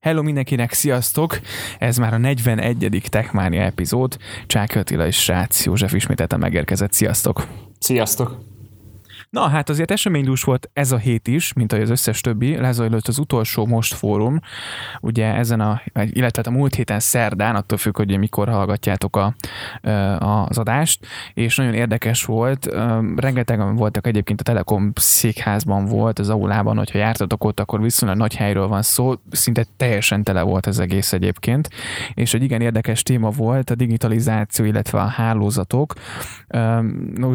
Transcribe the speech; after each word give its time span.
Hello 0.00 0.22
mindenkinek, 0.22 0.72
sziasztok! 0.72 1.40
Ez 1.78 1.96
már 1.96 2.14
a 2.14 2.18
41. 2.18 3.02
Techmania 3.08 3.62
epizód. 3.62 4.16
Csák 4.46 4.76
Attila 4.76 5.06
és 5.06 5.22
Srác 5.22 5.64
József 5.64 5.92
ismételten 5.92 6.38
megérkezett. 6.38 6.92
Sziasztok! 6.92 7.46
Sziasztok! 7.78 8.55
Na 9.36 9.48
hát 9.48 9.68
azért 9.68 9.90
eseménydús 9.90 10.42
volt 10.42 10.70
ez 10.72 10.92
a 10.92 10.96
hét 10.96 11.28
is, 11.28 11.52
mint 11.52 11.72
ahogy 11.72 11.84
az 11.84 11.90
összes 11.90 12.20
többi. 12.20 12.56
Lezajlott 12.56 13.08
az 13.08 13.18
utolsó 13.18 13.66
Most 13.66 13.94
fórum, 13.94 14.40
ugye 15.00 15.34
ezen 15.34 15.60
a, 15.60 15.82
illetve 15.94 16.42
hát 16.42 16.46
a 16.46 16.50
múlt 16.50 16.74
héten 16.74 17.00
szerdán, 17.00 17.56
attól 17.56 17.78
függ, 17.78 17.96
hogy 17.96 18.18
mikor 18.18 18.48
hallgatjátok 18.48 19.16
a, 19.16 19.34
az 20.28 20.58
adást, 20.58 21.06
és 21.34 21.56
nagyon 21.56 21.74
érdekes 21.74 22.24
volt. 22.24 22.66
Rengetegen 23.16 23.74
voltak 23.74 24.06
egyébként 24.06 24.40
a 24.40 24.44
Telekom 24.44 24.92
székházban 24.94 25.84
volt, 25.84 26.18
az 26.18 26.28
aulában, 26.28 26.76
hogyha 26.76 26.98
jártatok 26.98 27.44
ott, 27.44 27.60
akkor 27.60 27.80
viszonylag 27.82 28.18
nagy 28.18 28.36
helyről 28.36 28.66
van 28.66 28.82
szó, 28.82 29.14
szinte 29.30 29.64
teljesen 29.76 30.22
tele 30.22 30.42
volt 30.42 30.66
az 30.66 30.78
egész 30.78 31.12
egyébként, 31.12 31.70
és 32.14 32.34
egy 32.34 32.42
igen 32.42 32.60
érdekes 32.60 33.02
téma 33.02 33.30
volt 33.30 33.70
a 33.70 33.74
digitalizáció, 33.74 34.64
illetve 34.64 35.00
a 35.00 35.06
hálózatok. 35.06 35.94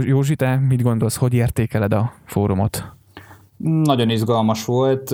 Józsi, 0.01 0.35
te 0.35 0.55
mit 0.55 0.81
gondolsz, 0.81 1.15
hogy 1.15 1.33
értékeled 1.33 1.90
a 1.93 2.13
fórumot? 2.25 2.83
Nagyon 3.63 4.09
izgalmas 4.09 4.65
volt, 4.65 5.09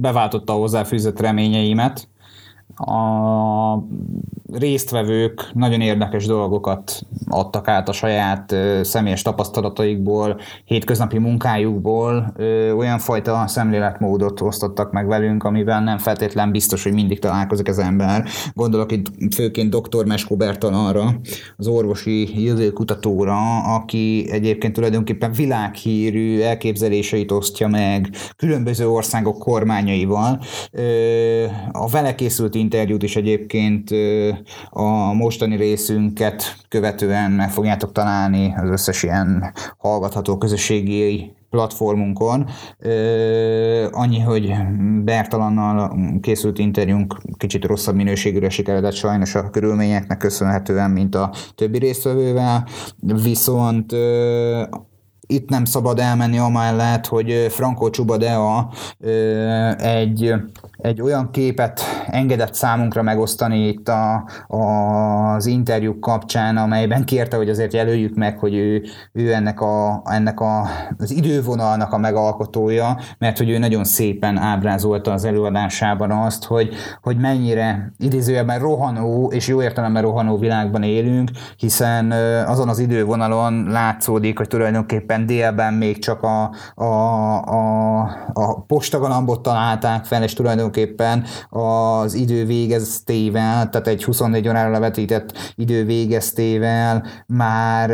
beváltotta 0.00 0.52
a 0.52 0.56
hozzáfűzött 0.56 1.20
reményeimet. 1.20 2.08
A 2.76 3.84
résztvevők 4.52 5.50
nagyon 5.54 5.80
érdekes 5.80 6.26
dolgokat 6.26 7.00
adtak 7.28 7.68
át 7.68 7.88
a 7.88 7.92
saját 7.92 8.54
személyes 8.82 9.22
tapasztalataikból, 9.22 10.40
hétköznapi 10.64 11.18
munkájukból, 11.18 12.34
olyan 12.76 12.98
fajta 12.98 13.44
szemléletmódot 13.46 14.40
osztottak 14.40 14.92
meg 14.92 15.06
velünk, 15.06 15.44
amivel 15.44 15.82
nem 15.82 15.98
feltétlen 15.98 16.50
biztos, 16.50 16.82
hogy 16.82 16.92
mindig 16.92 17.18
találkozik 17.18 17.68
az 17.68 17.78
ember. 17.78 18.24
Gondolok 18.54 18.92
itt 18.92 19.34
főként 19.34 19.74
dr. 19.76 20.04
Meskó 20.04 20.36
Bertalanra, 20.36 21.14
az 21.56 21.66
orvosi 21.66 22.44
jövőkutatóra, 22.44 23.60
aki 23.74 24.26
egyébként 24.30 24.72
tulajdonképpen 24.72 25.32
világhírű 25.32 26.40
elképzeléseit 26.40 27.32
osztja 27.32 27.68
meg 27.68 28.08
különböző 28.36 28.88
országok 28.88 29.38
kormányaival. 29.38 30.40
A 31.72 31.88
vele 31.88 32.14
készült 32.14 32.54
interjút 32.62 33.02
is 33.02 33.16
egyébként 33.16 33.90
a 34.70 35.12
mostani 35.12 35.56
részünket 35.56 36.56
követően 36.68 37.30
meg 37.30 37.50
fogjátok 37.50 37.92
találni 37.92 38.54
az 38.56 38.68
összes 38.68 39.02
ilyen 39.02 39.52
hallgatható 39.78 40.38
közösségi 40.38 41.32
platformunkon. 41.50 42.48
Annyi, 43.90 44.20
hogy 44.20 44.52
Bertalannal 45.04 45.96
készült 46.20 46.58
interjúnk 46.58 47.16
kicsit 47.36 47.64
rosszabb 47.64 47.94
minőségűre 47.94 48.48
sikeredett 48.48 48.94
sajnos 48.94 49.34
a 49.34 49.50
körülményeknek 49.50 50.18
köszönhetően, 50.18 50.90
mint 50.90 51.14
a 51.14 51.32
többi 51.54 51.78
résztvevővel, 51.78 52.66
viszont 53.22 53.92
itt 55.32 55.48
nem 55.48 55.64
szabad 55.64 55.98
elmenni 55.98 56.38
amellett, 56.38 57.06
hogy 57.06 57.46
Franco 57.50 57.90
Csubadea 57.90 58.72
egy 59.78 60.34
egy 60.82 61.00
olyan 61.00 61.30
képet 61.30 61.80
engedett 62.06 62.54
számunkra 62.54 63.02
megosztani 63.02 63.68
itt 63.68 63.88
a, 63.88 64.28
a, 64.46 64.56
az 65.34 65.46
interjúk 65.46 66.00
kapcsán, 66.00 66.56
amelyben 66.56 67.04
kérte, 67.04 67.36
hogy 67.36 67.48
azért 67.48 67.72
jelöljük 67.72 68.14
meg, 68.14 68.38
hogy 68.38 68.54
ő, 68.54 68.82
ő 69.12 69.32
ennek, 69.32 69.60
a, 69.60 70.02
ennek 70.04 70.40
a, 70.40 70.68
az 70.98 71.10
idővonalnak 71.10 71.92
a 71.92 71.98
megalkotója, 71.98 72.98
mert 73.18 73.38
hogy 73.38 73.50
ő 73.50 73.58
nagyon 73.58 73.84
szépen 73.84 74.38
ábrázolta 74.38 75.12
az 75.12 75.24
előadásában 75.24 76.10
azt, 76.10 76.44
hogy, 76.44 76.74
hogy 77.02 77.16
mennyire 77.16 77.92
idézőjelben 77.98 78.58
rohanó, 78.58 79.30
és 79.34 79.48
jó 79.48 79.62
értelemben 79.62 80.02
rohanó 80.02 80.38
világban 80.38 80.82
élünk, 80.82 81.30
hiszen 81.56 82.10
azon 82.46 82.68
az 82.68 82.78
idővonalon 82.78 83.66
látszódik, 83.68 84.38
hogy 84.38 84.48
tulajdonképpen 84.48 85.21
délben 85.26 85.74
még 85.74 85.98
csak 85.98 86.22
a, 86.22 86.50
a, 86.74 86.84
a, 87.42 88.00
a 88.32 88.60
postagalambot 88.60 89.42
találták 89.42 90.04
fel, 90.04 90.22
és 90.22 90.32
tulajdonképpen 90.32 91.24
az 91.48 92.14
idő 92.14 92.44
végeztével, 92.44 93.68
tehát 93.68 93.86
egy 93.86 94.04
24 94.04 94.48
órára 94.48 94.70
levetített 94.70 95.52
idő 95.54 95.84
végeztével 95.84 97.04
már 97.26 97.90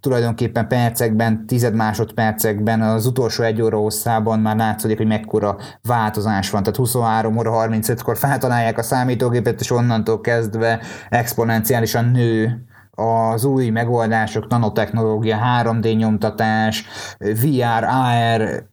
tulajdonképpen 0.00 0.68
percekben, 0.68 1.46
tized 1.46 1.74
másodpercekben 1.74 2.82
az 2.82 3.06
utolsó 3.06 3.42
egy 3.42 3.62
óra 3.62 3.78
hosszában 3.78 4.40
már 4.40 4.56
látszik, 4.56 4.96
hogy 4.96 5.06
mekkora 5.06 5.56
változás 5.82 6.50
van. 6.50 6.62
Tehát 6.62 6.76
23 6.76 7.36
óra 7.36 7.66
35-kor 7.68 8.16
feltalálják 8.16 8.78
a 8.78 8.82
számítógépet, 8.82 9.60
és 9.60 9.70
onnantól 9.70 10.20
kezdve 10.20 10.80
exponenciálisan 11.08 12.04
nő 12.04 12.64
az 13.00 13.44
új 13.44 13.68
megoldások, 13.68 14.48
nanotechnológia, 14.48 15.38
3D 15.62 15.96
nyomtatás, 15.96 16.84
VR, 17.18 17.84
AR, 17.84 18.68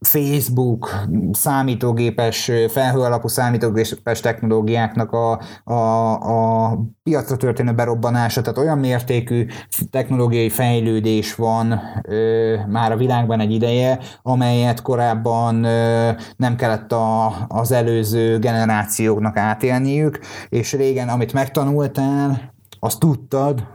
Facebook, 0.00 1.04
számítógépes, 1.32 2.50
felhő 2.68 3.00
alapú 3.00 3.28
számítógépes 3.28 4.20
technológiáknak 4.20 5.12
a, 5.12 5.40
a, 5.64 6.12
a 6.12 6.78
piacra 7.02 7.36
történő 7.36 7.72
berobbanása, 7.72 8.40
tehát 8.40 8.58
olyan 8.58 8.78
mértékű 8.78 9.46
technológiai 9.90 10.48
fejlődés 10.48 11.34
van 11.34 11.80
ö, 12.02 12.56
már 12.68 12.92
a 12.92 12.96
világban 12.96 13.40
egy 13.40 13.52
ideje, 13.52 13.98
amelyet 14.22 14.82
korábban 14.82 15.64
ö, 15.64 16.10
nem 16.36 16.56
kellett 16.56 16.92
a, 16.92 17.32
az 17.48 17.72
előző 17.72 18.38
generációknak 18.38 19.36
átélniük, 19.36 20.18
és 20.48 20.72
régen, 20.72 21.08
amit 21.08 21.32
megtanultál, 21.32 22.56
azt 22.80 22.98
tudtad, 22.98 23.66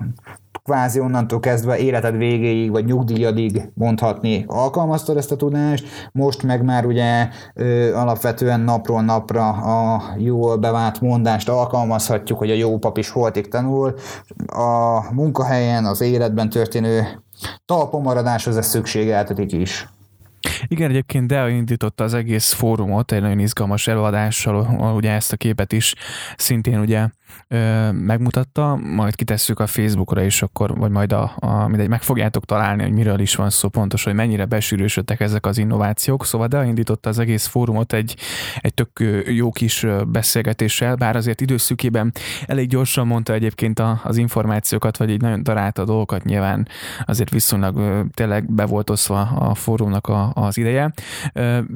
kvázi 0.63 0.99
onnantól 0.99 1.39
kezdve 1.39 1.77
életed 1.77 2.17
végéig, 2.17 2.71
vagy 2.71 2.85
nyugdíjadig 2.85 3.71
mondhatni 3.73 4.45
alkalmaztad 4.47 5.17
ezt 5.17 5.31
a 5.31 5.35
tudást, 5.35 5.85
most 6.11 6.43
meg 6.43 6.63
már 6.63 6.85
ugye 6.85 7.27
ö, 7.53 7.95
alapvetően 7.95 8.59
napról 8.59 9.01
napra 9.01 9.49
a 9.49 10.01
jól 10.17 10.57
bevált 10.57 11.01
mondást 11.01 11.49
alkalmazhatjuk, 11.49 12.37
hogy 12.37 12.51
a 12.51 12.55
jó 12.55 12.77
pap 12.77 12.97
is 12.97 13.09
holtig 13.09 13.47
tanul. 13.47 13.93
A 14.45 15.13
munkahelyen, 15.13 15.85
az 15.85 16.01
életben 16.01 16.49
történő 16.49 17.23
talpomaradáshoz 17.65 18.57
ez 18.57 18.67
szükségeltetik 18.67 19.51
is. 19.51 19.87
Igen, 20.67 20.89
egyébként 20.89 21.27
Dea 21.27 21.49
indította 21.49 22.03
az 22.03 22.13
egész 22.13 22.51
fórumot 22.51 23.11
egy 23.11 23.21
nagyon 23.21 23.39
izgalmas 23.39 23.87
előadással, 23.87 24.93
ugye 24.95 25.11
ezt 25.11 25.33
a 25.33 25.37
képet 25.37 25.71
is 25.71 25.93
szintén 26.35 26.79
ugye 26.79 27.07
ö, 27.47 27.91
megmutatta, 27.91 28.75
majd 28.75 29.15
kitesszük 29.15 29.59
a 29.59 29.67
Facebookra 29.67 30.23
is, 30.23 30.41
akkor, 30.41 30.77
vagy 30.77 30.91
majd 30.91 31.11
a, 31.11 31.31
a 31.35 31.67
mindegy, 31.67 31.87
meg 31.87 32.01
fogjátok 32.01 32.45
találni, 32.45 32.83
hogy 32.83 32.91
miről 32.91 33.19
is 33.19 33.35
van 33.35 33.49
szó 33.49 33.69
pontos, 33.69 34.03
hogy 34.03 34.13
mennyire 34.13 34.45
besűrűsödtek 34.45 35.19
ezek 35.19 35.45
az 35.45 35.57
innovációk. 35.57 36.25
Szóval 36.25 36.47
de 36.47 36.65
indította 36.65 37.09
az 37.09 37.19
egész 37.19 37.45
fórumot 37.45 37.93
egy, 37.93 38.15
egy 38.57 38.73
tök 38.73 38.89
jó 39.25 39.51
kis 39.51 39.85
beszélgetéssel, 40.07 40.95
bár 40.95 41.15
azért 41.15 41.41
időszükében 41.41 42.11
elég 42.45 42.67
gyorsan 42.67 43.07
mondta 43.07 43.33
egyébként 43.33 43.79
a, 43.79 44.01
az 44.03 44.17
információkat, 44.17 44.97
vagy 44.97 45.09
így 45.09 45.21
nagyon 45.21 45.43
darálta 45.43 45.81
a 45.81 45.85
dolgokat, 45.85 46.23
nyilván 46.23 46.67
azért 47.05 47.29
viszonylag 47.29 48.05
tényleg 48.13 48.51
be 48.51 48.65
volt 48.65 48.89
oszva 48.89 49.21
a 49.21 49.55
fórumnak 49.55 50.07
a, 50.07 50.31
az 50.33 50.57
ideje. 50.57 50.93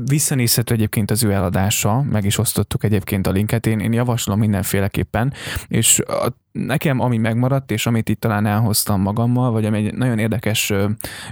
Visszanézhető 0.06 0.74
egyébként 0.74 1.12
az 1.12 1.24
ő 1.24 1.32
eladása, 1.32 2.02
meg 2.02 2.26
is 2.26 2.38
osztottuk 2.38 2.84
egyébként 2.84 3.28
a 3.28 3.32
linket, 3.32 3.66
én, 3.66 3.80
én 3.80 3.94
javaslom 3.94 4.40
mindenféleképpen, 4.40 5.34
és 5.68 6.00
a, 6.00 6.28
nekem 6.52 7.00
ami 7.00 7.18
megmaradt, 7.18 7.72
és 7.72 7.86
amit 7.86 8.10
itt 8.10 8.20
talán 8.20 8.46
elhoztam 8.46 9.02
magammal, 9.02 9.52
vagy 9.52 9.66
ami 9.66 9.78
egy 9.78 9.94
nagyon 9.94 10.20
érdekes 10.20 10.74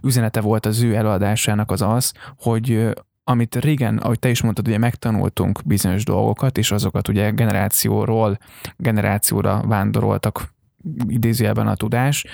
üzenete 0.03 0.41
volt 0.41 0.66
az 0.66 0.81
ő 0.81 0.96
előadásának 0.96 1.72
az 1.72 1.81
az, 1.81 2.13
hogy 2.38 2.94
amit 3.28 3.56
régen, 3.56 3.97
ahogy 3.97 4.19
te 4.19 4.30
is 4.30 4.42
mondtad, 4.42 4.68
ugye 4.68 4.78
megtanultunk 4.78 5.59
bizonyos 5.66 6.03
dolgokat, 6.03 6.57
és 6.57 6.72
azokat 6.72 7.07
ugye 7.07 7.30
generációról 7.30 8.38
generációra 8.77 9.62
vándoroltak 9.66 10.55
idézőjelben 11.08 11.68
a 11.68 11.76
tudás, 11.76 12.26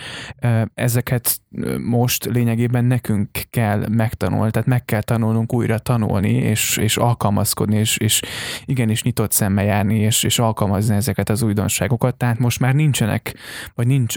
ezeket 0.74 1.42
most 1.84 2.26
lényegében 2.26 2.86
nekünk 2.86 3.30
kell 3.50 3.88
megtanulni, 3.90 4.52
tehát 4.52 4.68
meg 4.68 4.86
kell 4.86 5.02
tanulnunk 5.02 5.54
újra 5.54 5.80
tanulni, 5.80 6.34
és, 6.34 6.78
és 6.78 6.98
alkalmazkodni, 6.98 7.78
és, 7.78 7.98
és 7.98 8.22
igenis 8.66 9.04
nyitott 9.04 9.32
szemmel 9.32 9.66
járni, 9.66 10.00
és, 10.00 10.24
és 10.24 10.40
alkalmazni 10.40 10.96
ezeket 10.96 11.30
az 11.30 11.42
újdonságokat, 11.42 12.18
tehát 12.18 12.40
most 12.40 12.60
már 12.60 12.74
nincsenek, 12.74 13.36
vagy 13.76 13.88
nincs 13.88 14.16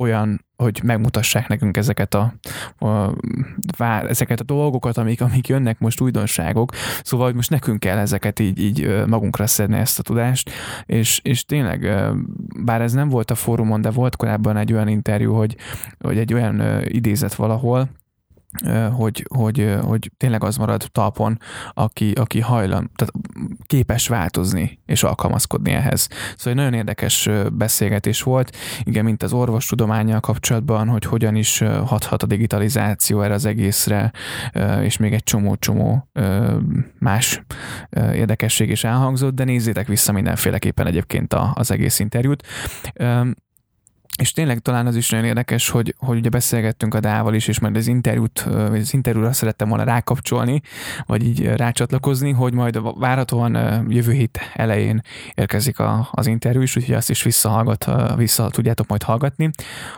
olyan, 0.00 0.44
hogy 0.56 0.80
megmutassák 0.84 1.48
nekünk 1.48 1.76
ezeket 1.76 2.14
a, 2.14 2.34
a, 2.78 2.86
a 2.86 3.14
ezeket 4.08 4.40
a 4.40 4.44
dolgokat, 4.44 4.96
amik, 4.96 5.20
amik 5.20 5.48
jönnek 5.48 5.78
most 5.78 6.00
újdonságok, 6.00 6.72
szóval 7.02 7.26
hogy 7.26 7.34
most 7.34 7.50
nekünk 7.50 7.80
kell 7.80 7.98
ezeket 7.98 8.38
így, 8.38 8.58
így 8.60 9.06
magunkra 9.06 9.46
szedni 9.46 9.76
ezt 9.76 9.98
a 9.98 10.02
tudást, 10.02 10.50
és, 10.86 11.20
és 11.22 11.44
tényleg, 11.44 11.88
bár 12.64 12.80
ez 12.80 12.92
nem 12.92 13.08
volt 13.08 13.30
a 13.30 13.34
fórumon, 13.34 13.80
de 13.80 13.90
volt 13.90 14.16
korábban 14.16 14.56
egy 14.56 14.72
olyan 14.72 14.88
interjú, 14.88 15.34
hogy, 15.34 15.56
hogy 15.98 16.18
egy 16.18 16.34
olyan 16.34 16.82
idézet 16.84 17.34
valahol, 17.34 17.88
hogy, 18.92 19.26
hogy, 19.34 19.76
hogy 19.82 20.10
tényleg 20.16 20.44
az 20.44 20.56
marad 20.56 20.88
talpon, 20.92 21.38
aki, 21.74 22.12
aki 22.12 22.40
hajlan, 22.40 22.90
tehát 22.94 23.12
képes 23.66 24.08
változni 24.08 24.78
és 24.86 25.02
alkalmazkodni 25.02 25.72
ehhez. 25.72 26.08
Szóval 26.36 26.52
egy 26.52 26.54
nagyon 26.54 26.74
érdekes 26.74 27.28
beszélgetés 27.52 28.22
volt, 28.22 28.56
igen, 28.82 29.04
mint 29.04 29.22
az 29.22 29.32
orvostudományjal 29.32 30.20
kapcsolatban, 30.20 30.88
hogy 30.88 31.04
hogyan 31.04 31.34
is 31.34 31.58
hathat 31.86 32.22
a 32.22 32.26
digitalizáció 32.26 33.22
erre 33.22 33.34
az 33.34 33.44
egészre, 33.44 34.12
és 34.82 34.96
még 34.96 35.12
egy 35.12 35.22
csomó-csomó 35.22 36.08
más 36.98 37.42
érdekesség 37.94 38.70
is 38.70 38.84
elhangzott, 38.84 39.34
de 39.34 39.44
nézzétek 39.44 39.86
vissza 39.86 40.12
mindenféleképpen 40.12 40.86
egyébként 40.86 41.34
az 41.54 41.70
egész 41.70 41.98
interjút. 41.98 42.46
És 44.20 44.32
tényleg 44.32 44.58
talán 44.58 44.86
az 44.86 44.96
is 44.96 45.10
nagyon 45.10 45.26
érdekes, 45.26 45.68
hogy, 45.68 45.94
hogy 45.98 46.18
ugye 46.18 46.28
beszélgettünk 46.28 46.94
a 46.94 47.00
Dával 47.00 47.34
is, 47.34 47.48
és 47.48 47.58
majd 47.58 47.76
az 47.76 47.86
interjút, 47.86 48.42
vagy 48.42 48.80
az 48.80 48.94
interjúra 48.94 49.32
szerettem 49.32 49.68
volna 49.68 49.84
rákapcsolni, 49.84 50.60
vagy 51.06 51.24
így 51.24 51.44
rácsatlakozni, 51.44 52.32
hogy 52.32 52.52
majd 52.52 52.98
várhatóan 52.98 53.86
jövő 53.88 54.12
hét 54.12 54.38
elején 54.54 55.02
érkezik 55.34 55.78
a, 55.78 56.08
az 56.10 56.26
interjú 56.26 56.60
is, 56.60 56.76
úgyhogy 56.76 56.94
azt 56.94 57.10
is 57.10 57.22
visszahallgat, 57.22 57.86
vissza 58.16 58.50
tudjátok 58.50 58.86
majd 58.86 59.02
hallgatni, 59.02 59.50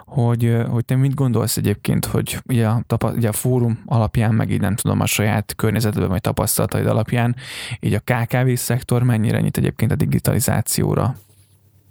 hogy, 0.04 0.56
hogy 0.68 0.84
te 0.84 0.96
mit 0.96 1.14
gondolsz 1.14 1.56
egyébként, 1.56 2.04
hogy 2.04 2.38
ugye 2.48 2.68
a, 2.68 2.84
ugye 3.02 3.28
a 3.28 3.32
fórum 3.32 3.82
alapján, 3.86 4.34
meg 4.34 4.50
így 4.50 4.60
nem 4.60 4.74
tudom, 4.74 5.00
a 5.00 5.06
saját 5.06 5.54
környezetben 5.56 6.08
vagy 6.08 6.20
tapasztalataid 6.20 6.86
alapján, 6.86 7.36
így 7.80 7.94
a 7.94 8.00
KKV 8.00 8.52
szektor 8.54 9.02
mennyire 9.02 9.40
nyit 9.40 9.56
egyébként 9.56 9.92
a 9.92 9.96
digitalizációra 9.96 11.16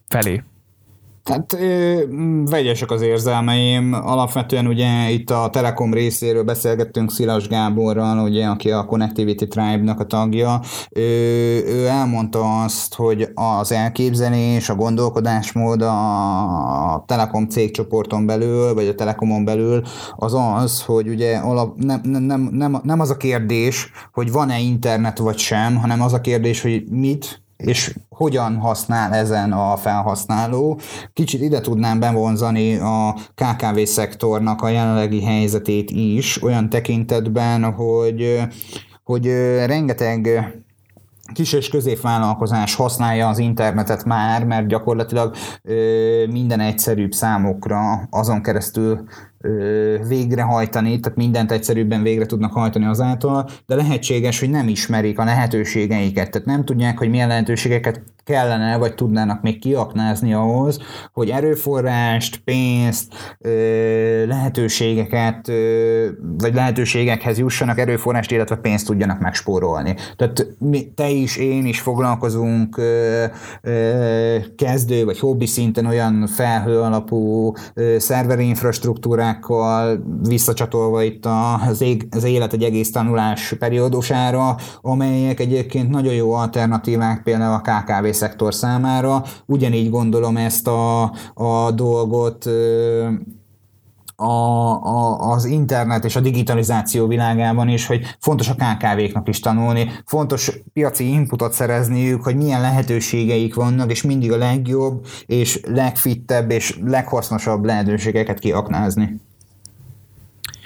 felé? 0.07 0.43
Hát 1.23 1.57
vegyesek 2.45 2.91
az 2.91 3.01
érzelmeim. 3.01 3.93
Alapvetően 3.93 4.67
ugye 4.67 5.09
itt 5.09 5.29
a 5.29 5.49
Telekom 5.51 5.93
részéről 5.93 6.43
beszélgettünk 6.43 7.11
Szilas 7.11 7.47
Gáborral, 7.47 8.19
ugye, 8.19 8.45
aki 8.45 8.71
a 8.71 8.85
Connectivity 8.85 9.47
Tribe-nak 9.47 9.99
a 9.99 10.05
tagja. 10.05 10.61
Ő, 10.89 11.01
ő 11.65 11.87
elmondta 11.87 12.63
azt, 12.63 12.95
hogy 12.95 13.29
az 13.33 13.71
elképzelés, 13.71 14.69
a 14.69 14.75
gondolkodásmód 14.75 15.81
a 15.81 17.03
Telekom 17.07 17.47
cégcsoporton 17.47 18.25
belül, 18.25 18.73
vagy 18.73 18.87
a 18.87 18.95
Telekomon 18.95 19.45
belül 19.45 19.81
az 20.15 20.33
az, 20.55 20.83
hogy 20.83 21.07
ugye 21.07 21.37
alap, 21.37 21.77
nem, 21.77 22.01
nem, 22.03 22.49
nem, 22.51 22.79
nem 22.83 22.99
az 22.99 23.09
a 23.09 23.17
kérdés, 23.17 23.91
hogy 24.13 24.31
van-e 24.31 24.59
internet 24.59 25.17
vagy 25.17 25.37
sem, 25.37 25.75
hanem 25.75 26.01
az 26.01 26.13
a 26.13 26.21
kérdés, 26.21 26.61
hogy 26.61 26.83
mit 26.89 27.41
és 27.61 27.95
hogyan 28.21 28.57
használ 28.57 29.13
ezen 29.13 29.51
a 29.51 29.77
felhasználó. 29.77 30.79
Kicsit 31.13 31.41
ide 31.41 31.61
tudnám 31.61 31.99
bevonzani 31.99 32.77
a 32.77 33.15
KKV 33.35 33.79
szektornak 33.83 34.61
a 34.61 34.69
jelenlegi 34.69 35.23
helyzetét 35.23 35.91
is, 35.91 36.43
olyan 36.43 36.69
tekintetben, 36.69 37.63
hogy, 37.63 38.39
hogy 39.03 39.25
rengeteg 39.65 40.29
kis 41.33 41.53
és 41.53 41.69
középvállalkozás 41.69 42.75
használja 42.75 43.27
az 43.27 43.37
internetet 43.37 44.03
már, 44.03 44.45
mert 44.45 44.67
gyakorlatilag 44.67 45.35
minden 46.29 46.59
egyszerűbb 46.59 47.11
számokra 47.11 48.07
azon 48.09 48.41
keresztül 48.41 49.03
végrehajtani, 50.07 50.99
tehát 50.99 51.17
mindent 51.17 51.51
egyszerűbben 51.51 52.03
végre 52.03 52.25
tudnak 52.25 52.51
hajtani 52.53 52.85
azáltal, 52.85 53.49
de 53.65 53.75
lehetséges, 53.75 54.39
hogy 54.39 54.49
nem 54.49 54.67
ismerik 54.67 55.19
a 55.19 55.23
lehetőségeiket, 55.23 56.31
tehát 56.31 56.47
nem 56.47 56.65
tudják, 56.65 56.97
hogy 56.97 57.09
milyen 57.09 57.27
lehetőségeket 57.27 58.01
kellene, 58.23 58.77
vagy 58.77 58.95
tudnának 58.95 59.41
még 59.41 59.59
kiaknázni 59.59 60.33
ahhoz, 60.33 60.79
hogy 61.13 61.29
erőforrást, 61.29 62.37
pénzt, 62.37 63.37
lehetőségeket, 64.27 65.51
vagy 66.37 66.53
lehetőségekhez 66.53 67.37
jussanak, 67.37 67.79
erőforrást, 67.79 68.31
illetve 68.31 68.55
pénzt 68.55 68.85
tudjanak 68.85 69.19
megspórolni. 69.19 69.95
Tehát 70.15 70.47
mi, 70.59 70.91
te 70.95 71.09
is, 71.09 71.37
én 71.37 71.65
is 71.65 71.79
foglalkozunk 71.79 72.81
kezdő, 74.55 75.05
vagy 75.05 75.19
hobbi 75.19 75.45
szinten 75.45 75.85
olyan 75.85 76.27
felhő 76.27 76.79
alapú 76.79 77.53
szerverinfrastruktúrák, 77.97 79.39
problémákkal 79.41 80.03
visszacsatolva 80.27 81.03
itt 81.03 81.25
az, 81.69 81.81
ég, 81.81 82.07
az 82.11 82.23
élet 82.23 82.53
egy 82.53 82.63
egész 82.63 82.91
tanulás 82.91 83.55
periódusára, 83.59 84.55
amelyek 84.81 85.39
egyébként 85.39 85.89
nagyon 85.89 86.13
jó 86.13 86.33
alternatívák 86.33 87.23
például 87.23 87.53
a 87.53 87.61
KKV 87.61 88.10
szektor 88.13 88.53
számára. 88.53 89.23
Ugyanígy 89.45 89.89
gondolom 89.89 90.37
ezt 90.37 90.67
a, 90.67 91.03
a 91.33 91.71
dolgot 91.71 92.45
a, 94.21 94.83
a, 94.83 95.31
az 95.31 95.45
internet 95.45 96.05
és 96.05 96.15
a 96.15 96.19
digitalizáció 96.19 97.07
világában 97.07 97.67
is, 97.67 97.85
hogy 97.85 98.15
fontos 98.19 98.49
a 98.49 98.55
KKV-knak 98.55 99.27
is 99.27 99.39
tanulni, 99.39 99.91
fontos 100.05 100.51
piaci 100.73 101.11
inputot 101.11 101.53
szerezniük, 101.53 102.23
hogy 102.23 102.35
milyen 102.35 102.61
lehetőségeik 102.61 103.55
vannak, 103.55 103.91
és 103.91 104.01
mindig 104.01 104.31
a 104.31 104.37
legjobb, 104.37 105.05
és 105.25 105.59
legfittebb, 105.63 106.51
és 106.51 106.79
leghasznosabb 106.83 107.65
lehetőségeket 107.65 108.39
kiaknázni. 108.39 109.19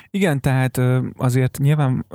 Igen, 0.10 0.42
tehát 0.42 0.82
azért 1.18 1.58
nyilván 1.58 2.06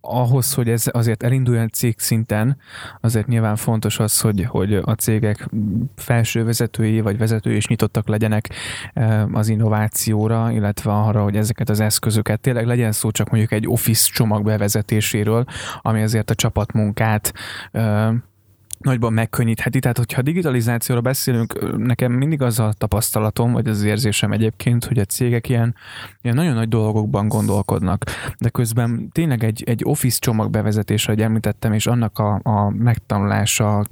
ahhoz, 0.00 0.54
hogy 0.54 0.68
ez 0.68 0.84
azért 0.90 1.22
elinduljon 1.22 1.68
cég 1.68 1.98
szinten, 1.98 2.56
azért 3.00 3.26
nyilván 3.26 3.56
fontos 3.56 3.98
az, 3.98 4.20
hogy, 4.20 4.44
hogy 4.44 4.74
a 4.74 4.92
cégek 4.92 5.48
felső 5.96 6.44
vezetői 6.44 7.00
vagy 7.00 7.18
vezetői 7.18 7.56
is 7.56 7.66
nyitottak 7.66 8.08
legyenek 8.08 8.54
az 9.32 9.48
innovációra, 9.48 10.50
illetve 10.50 10.92
arra, 10.92 11.22
hogy 11.22 11.36
ezeket 11.36 11.68
az 11.68 11.80
eszközöket 11.80 12.40
tényleg 12.40 12.66
legyen 12.66 12.92
szó 12.92 13.10
csak 13.10 13.30
mondjuk 13.30 13.52
egy 13.52 13.68
Office 13.68 14.10
csomag 14.12 14.44
bevezetéséről, 14.44 15.44
ami 15.80 16.02
azért 16.02 16.30
a 16.30 16.34
csapatmunkát 16.34 17.32
nagyban 18.80 19.12
megkönnyítheti. 19.12 19.78
Tehát, 19.78 19.96
hogyha 19.96 20.22
digitalizációra 20.22 21.00
beszélünk, 21.00 21.76
nekem 21.76 22.12
mindig 22.12 22.42
az 22.42 22.58
a 22.58 22.72
tapasztalatom, 22.78 23.52
vagy 23.52 23.68
az 23.68 23.82
érzésem 23.82 24.32
egyébként, 24.32 24.84
hogy 24.84 24.98
a 24.98 25.04
cégek 25.04 25.48
ilyen, 25.48 25.74
ilyen 26.22 26.36
nagyon 26.36 26.54
nagy 26.54 26.68
dolgokban 26.68 27.28
gondolkodnak, 27.28 28.04
de 28.38 28.48
közben 28.48 29.08
tényleg 29.12 29.44
egy, 29.44 29.62
egy 29.66 29.80
Office 29.84 30.18
csomag 30.20 30.50
bevezetése, 30.50 31.12
ahogy 31.12 31.22
említettem, 31.22 31.72
és 31.72 31.86
annak 31.86 32.18
a, 32.18 32.40
a 32.42 32.70
megtanulása, 32.70 33.86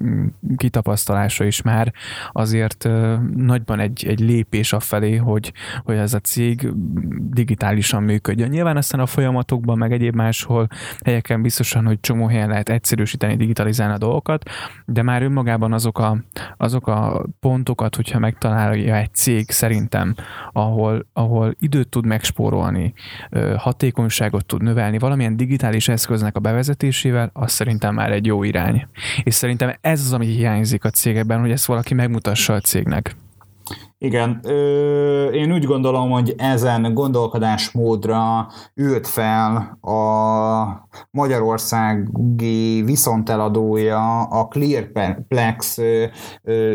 kitapasztalása 0.56 1.44
is 1.44 1.62
már 1.62 1.92
azért 2.32 2.88
nagyban 3.36 3.80
egy, 3.80 4.06
egy 4.06 4.20
lépés 4.20 4.72
afelé, 4.72 5.16
hogy, 5.16 5.52
hogy 5.84 5.96
ez 5.96 6.14
a 6.14 6.18
cég 6.18 6.72
digitálisan 7.30 8.02
működjön. 8.02 8.48
Nyilván 8.48 8.76
aztán 8.76 9.00
a 9.00 9.06
folyamatokban, 9.06 9.78
meg 9.78 9.92
egyéb 9.92 10.14
máshol 10.14 10.68
helyeken 11.04 11.42
biztosan, 11.42 11.86
hogy 11.86 12.00
csomó 12.00 12.26
helyen 12.26 12.48
lehet 12.48 12.68
egyszerűsíteni, 12.68 13.36
digitalizálni 13.36 13.94
a 13.94 13.98
dolgokat, 13.98 14.50
de 14.84 15.02
már 15.02 15.22
önmagában 15.22 15.72
azok 15.72 15.98
a, 15.98 16.24
azok 16.56 16.86
a 16.86 17.26
pontokat, 17.40 17.96
hogyha 17.96 18.18
megtalálja 18.18 18.96
egy 18.96 19.14
cég 19.14 19.50
szerintem, 19.50 20.14
ahol, 20.52 21.06
ahol 21.12 21.54
időt 21.58 21.88
tud 21.88 22.06
megspórolni, 22.06 22.92
hatékonyságot 23.56 24.46
tud 24.46 24.62
növelni, 24.62 24.98
valamilyen 24.98 25.36
digitális 25.36 25.88
eszköznek 25.88 26.36
a 26.36 26.40
bevezetésével, 26.40 27.30
az 27.32 27.52
szerintem 27.52 27.94
már 27.94 28.12
egy 28.12 28.26
jó 28.26 28.42
irány. 28.42 28.86
És 29.22 29.34
szerintem 29.34 29.74
ez 29.80 30.00
az, 30.00 30.12
ami 30.12 30.26
hiányzik 30.26 30.84
a 30.84 30.90
cégekben, 30.90 31.40
hogy 31.40 31.50
ezt 31.50 31.66
valaki 31.66 31.94
megmutassa 31.94 32.54
a 32.54 32.60
cégnek. 32.60 33.16
Igen, 34.00 34.40
ö, 34.42 35.26
én 35.28 35.52
úgy 35.52 35.64
gondolom, 35.64 36.10
hogy 36.10 36.34
ezen 36.36 36.94
gondolkodásmódra 36.94 38.48
ült 38.74 39.06
fel 39.06 39.78
a 39.80 40.88
magyarországi 41.10 42.82
viszonteladója 42.82 44.22
a 44.22 44.48
Clearplex 44.48 45.78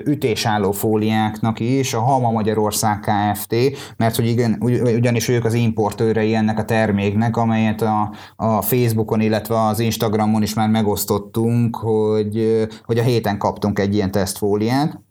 ütésálló 0.05 0.71
fóliáknak 0.71 1.59
is, 1.59 1.93
a 1.93 1.99
Hama 1.99 2.31
Magyarország 2.31 2.99
Kft., 2.99 3.55
mert 3.97 4.15
hogy 4.15 4.25
igen, 4.25 4.57
ugyanis 4.95 5.27
ők 5.27 5.45
az 5.45 5.53
importőrei 5.53 6.35
ennek 6.35 6.59
a 6.59 6.65
terméknek, 6.65 7.37
amelyet 7.37 7.81
a, 7.81 8.13
a 8.35 8.61
Facebookon, 8.61 9.21
illetve 9.21 9.61
az 9.61 9.79
Instagramon 9.79 10.41
is 10.41 10.53
már 10.53 10.69
megosztottunk, 10.69 11.75
hogy, 11.75 12.67
hogy 12.85 12.97
a 12.97 13.03
héten 13.03 13.37
kaptunk 13.37 13.79
egy 13.79 13.93
ilyen 13.93 14.11
tesztfóliát, 14.11 15.02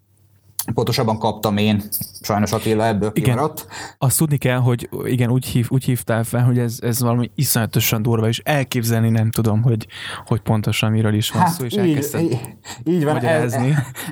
Pontosabban 0.75 1.19
kaptam 1.19 1.57
én, 1.57 1.83
sajnos 2.21 2.53
Attila 2.53 2.87
ebből 2.87 3.11
igen, 3.15 3.31
kimaradt. 3.31 3.67
Azt 3.99 4.19
tudni 4.19 4.37
kell, 4.37 4.59
hogy 4.59 4.89
igen, 5.05 5.31
úgy, 5.31 5.47
hív, 5.47 5.67
úgy 5.71 5.85
hívtál 5.85 6.25
fel, 6.25 6.45
hogy 6.45 6.59
ez, 6.59 6.79
ez 6.81 7.01
valami 7.01 7.31
iszonyatosan 7.35 8.03
durva, 8.03 8.29
és 8.29 8.41
elképzelni 8.45 9.09
nem 9.09 9.31
tudom, 9.31 9.63
hogy, 9.63 9.87
hogy 10.27 10.41
pontosan 10.41 10.91
miről 10.91 11.15
is 11.15 11.31
van 11.31 11.43
hát 11.43 11.53
szó, 11.53 11.65
és 11.65 11.77
így, 11.77 12.09
így, 12.21 12.41
így 12.85 13.05
van, 13.05 13.17
ez, 13.17 13.57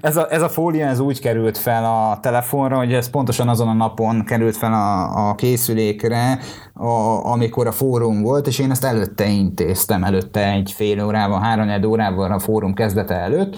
ez, 0.01 0.17
a, 0.17 0.33
ez 0.33 0.43
a 0.43 0.49
fólia 0.49 0.87
ez 0.87 0.99
úgy 0.99 1.21
került 1.21 1.59
fel 1.59 1.85
a 1.85 2.19
telefonra, 2.21 2.77
hogy 2.77 2.93
ez 2.93 3.11
pontosan 3.11 3.49
azon 3.49 3.69
a 3.69 3.73
napon 3.73 4.25
került 4.25 4.57
fel 4.57 4.73
a, 4.73 5.29
a 5.29 5.35
készülékre, 5.35 6.39
a, 6.75 7.25
amikor 7.25 7.67
a 7.67 7.73
fórum 7.73 8.23
volt, 8.23 8.47
és 8.47 8.59
én 8.59 8.71
ezt 8.71 8.85
előtte 8.85 9.29
intéztem, 9.29 10.05
előtte 10.05 10.53
egy 10.53 10.73
fél 10.77 11.05
órával, 11.05 11.41
három 11.41 11.85
órával 11.85 12.33
a 12.33 12.39
fórum 12.39 12.75
kezdete 12.75 13.15
előtt, 13.15 13.57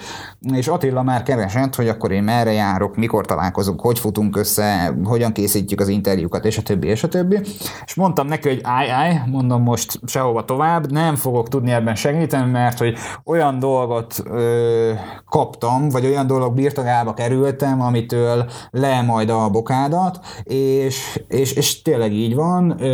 és 0.52 0.68
Attila 0.68 1.02
már 1.02 1.22
keresett, 1.22 1.75
hogy 1.75 1.88
akkor 1.88 2.11
én 2.11 2.22
merre 2.22 2.52
jár 2.52 2.82
várok, 2.83 2.97
mikor 2.97 3.27
találkozunk, 3.27 3.81
hogy 3.81 3.99
futunk 3.99 4.37
össze, 4.37 4.95
hogyan 5.05 5.33
készítjük 5.33 5.81
az 5.81 5.89
interjúkat, 5.89 6.45
és 6.45 6.59
a 6.59 6.62
többi, 6.62 6.87
és 6.89 7.03
a 7.03 7.09
többi. 7.09 7.39
És 7.85 7.95
mondtam 7.95 8.27
neki, 8.27 8.49
hogy 8.49 8.61
állj, 8.62 8.91
állj, 8.91 9.15
mondom 9.27 9.62
most 9.62 10.01
sehova 10.07 10.45
tovább, 10.45 10.93
nem 10.93 11.15
fogok 11.15 11.49
tudni 11.49 11.71
ebben 11.71 11.95
segíteni, 11.95 12.51
mert 12.51 12.79
hogy 12.79 12.97
olyan 13.25 13.59
dolgot 13.59 14.15
ö, 14.25 14.93
kaptam, 15.29 15.89
vagy 15.89 16.07
olyan 16.07 16.27
dolog 16.27 16.55
birtokába 16.55 17.15
kerültem, 17.15 17.81
amitől 17.81 18.51
le 18.71 19.03
majd 19.03 19.31
a 19.31 19.49
bokádat, 19.51 20.19
és, 20.43 21.21
és, 21.29 21.53
és 21.53 21.83
tényleg 21.83 22.12
így 22.12 22.35
van, 22.35 22.83
ö, 22.83 22.89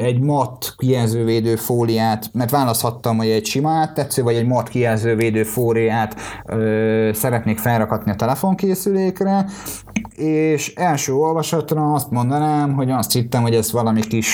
egy 0.00 0.20
mat 0.20 0.74
kijelzővédő 0.76 1.56
fóliát, 1.56 2.30
mert 2.32 2.50
választhattam, 2.50 3.16
hogy 3.16 3.28
egy 3.28 3.46
sima 3.46 3.70
áttetsző, 3.70 4.22
vagy 4.22 4.34
egy 4.34 4.46
mat 4.46 4.68
kijelzővédő 4.68 5.42
fóliát 5.42 6.16
ö, 6.46 7.10
szeretnék 7.12 7.58
felrakatni 7.58 8.10
a 8.10 8.16
telefonkészülékre, 8.16 9.33
és 10.16 10.72
első 10.74 11.14
olvasatra 11.14 11.92
azt 11.92 12.10
mondanám, 12.10 12.72
hogy 12.74 12.90
azt 12.90 13.12
hittem, 13.12 13.42
hogy 13.42 13.54
ez 13.54 13.72
valami 13.72 14.00
kis, 14.00 14.28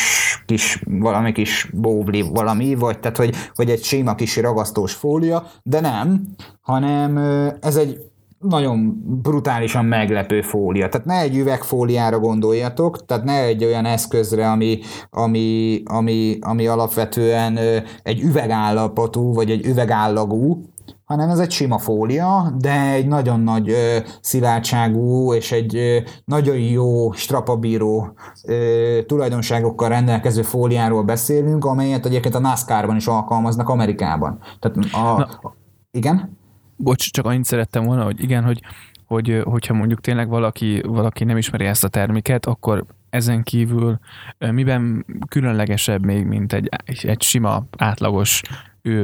kis 0.47 0.83
valami 0.87 1.33
kis 1.33 1.71
bóvli 1.73 2.23
valami, 2.23 2.75
vagy 2.75 2.99
tehát, 2.99 3.17
hogy, 3.17 3.35
hogy 3.55 3.71
egy 3.71 3.83
sima 3.83 4.15
kis 4.15 4.37
ragasztós 4.37 4.93
fólia, 4.93 5.47
de 5.63 5.81
nem, 5.81 6.23
hanem 6.61 7.17
ez 7.61 7.77
egy 7.77 8.11
nagyon 8.39 9.03
brutálisan 9.23 9.85
meglepő 9.85 10.43
fólia. 10.43 10.89
Tehát 10.89 11.07
ne 11.07 11.21
egy 11.21 11.37
üvegfóliára 11.37 12.19
gondoljatok, 12.19 13.05
tehát 13.07 13.25
ne 13.25 13.43
egy 13.43 13.65
olyan 13.65 13.85
eszközre, 13.85 14.51
ami, 14.51 14.79
ami, 15.11 15.83
ami, 15.85 16.39
ami 16.41 16.67
alapvetően 16.67 17.59
egy 18.03 18.21
üvegállapotú, 18.21 19.35
vagy 19.35 19.51
egy 19.51 19.67
üvegállagú, 19.67 20.65
hanem 21.11 21.29
ez 21.29 21.39
egy 21.39 21.51
sima 21.51 21.79
fólia, 21.79 22.53
de 22.59 22.91
egy 22.93 23.07
nagyon 23.07 23.41
nagy 23.41 23.69
ö, 23.69 23.99
szilárdságú 24.21 25.35
és 25.35 25.53
egy 25.53 25.77
ö, 25.77 25.99
nagyon 26.25 26.57
jó 26.57 27.13
strapabíró 27.13 28.15
ö, 28.45 28.99
tulajdonságokkal 29.07 29.89
rendelkező 29.89 30.43
fóliáról 30.43 31.03
beszélünk, 31.03 31.65
amelyet 31.65 32.07
egyébként 32.07 32.35
a 32.35 32.39
NASCAR-ban 32.39 32.97
is 32.97 33.07
alkalmaznak 33.07 33.69
Amerikában. 33.69 34.39
Tehát 34.59 34.77
a, 34.93 35.19
Na, 35.19 35.55
igen? 35.91 36.39
Bocs, 36.77 37.11
csak 37.11 37.27
annyit 37.27 37.45
szerettem 37.45 37.85
volna, 37.85 38.05
hogy 38.05 38.23
igen, 38.23 38.45
hogy, 38.45 38.61
hogy 39.07 39.43
hogyha 39.45 39.75
mondjuk 39.75 40.01
tényleg 40.01 40.29
valaki, 40.29 40.83
valaki 40.87 41.25
nem 41.25 41.37
ismeri 41.37 41.65
ezt 41.65 41.85
a 41.85 41.89
terméket, 41.89 42.47
akkor 42.47 42.85
ezen 43.11 43.43
kívül 43.43 43.99
miben 44.39 45.07
különlegesebb 45.29 46.05
még, 46.05 46.25
mint 46.25 46.53
egy, 46.53 46.69
egy 47.03 47.23
sima, 47.23 47.67
átlagos 47.77 48.43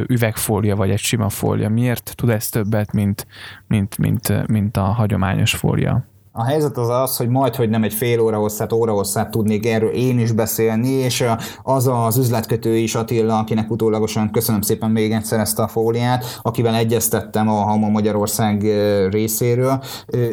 üvegfólia 0.07 0.77
vagy 0.77 0.91
egy 0.91 0.99
sima 0.99 1.29
fólia? 1.29 1.69
Miért 1.69 2.13
tud 2.15 2.29
ez 2.29 2.49
többet, 2.49 2.93
mint, 2.93 3.27
mint, 3.67 3.99
mint, 3.99 4.47
mint 4.47 4.77
a 4.77 4.83
hagyományos 4.85 5.55
fólia? 5.55 6.05
A 6.39 6.45
helyzet 6.45 6.77
az 6.77 6.89
az, 6.89 7.17
hogy 7.17 7.29
majd, 7.29 7.55
hogy 7.55 7.69
nem 7.69 7.83
egy 7.83 7.95
fél 7.95 8.21
óra 8.21 8.37
hosszát, 8.37 8.73
óra 8.73 8.93
hosszát 8.93 9.31
tudnék 9.31 9.67
erről 9.67 9.91
én 9.91 10.19
is 10.19 10.33
beszélni, 10.33 10.89
és 10.89 11.25
az 11.63 11.87
az 11.87 12.17
üzletkötő 12.17 12.77
is 12.77 12.95
Attila, 12.95 13.39
akinek 13.39 13.71
utólagosan 13.71 14.31
köszönöm 14.31 14.61
szépen 14.61 14.91
még 14.91 15.13
egyszer 15.13 15.41
ezt 15.41 15.59
a 15.59 15.69
fóliát, 15.69 16.41
akivel 16.43 16.75
egyeztettem 16.75 17.49
a 17.49 17.53
Hama 17.53 17.89
Magyarország 17.89 18.63
részéről. 19.11 19.83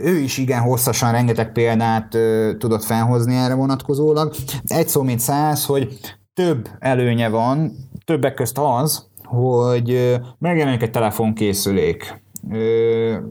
Ő 0.04 0.18
is 0.18 0.38
igen 0.38 0.62
hosszasan 0.62 1.12
rengeteg 1.12 1.52
példát 1.52 2.18
tudott 2.58 2.84
felhozni 2.84 3.36
erre 3.36 3.54
vonatkozólag. 3.54 4.34
Egy 4.66 4.88
szó 4.88 5.02
mint 5.02 5.20
száz, 5.20 5.66
hogy 5.66 5.98
több 6.34 6.70
előnye 6.80 7.30
van, 7.30 7.72
többek 8.06 8.34
közt 8.34 8.58
az, 8.58 9.08
hogy 9.24 10.20
megjelenik 10.40 10.82
egy 10.82 10.92
telefonkészülék, 10.92 12.23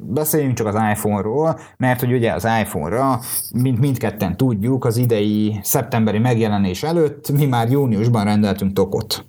beszéljünk 0.02 0.54
csak 0.54 0.66
az 0.66 0.74
iPhone-ról, 0.74 1.58
mert 1.76 2.00
hogy 2.00 2.12
ugye 2.12 2.32
az 2.32 2.48
iPhone-ra, 2.60 3.20
mint 3.54 3.80
mindketten 3.80 4.36
tudjuk, 4.36 4.84
az 4.84 4.96
idei 4.96 5.60
szeptemberi 5.62 6.18
megjelenés 6.18 6.82
előtt 6.82 7.30
mi 7.30 7.46
már 7.46 7.70
júniusban 7.70 8.24
rendeltünk 8.24 8.72
tokot. 8.72 9.24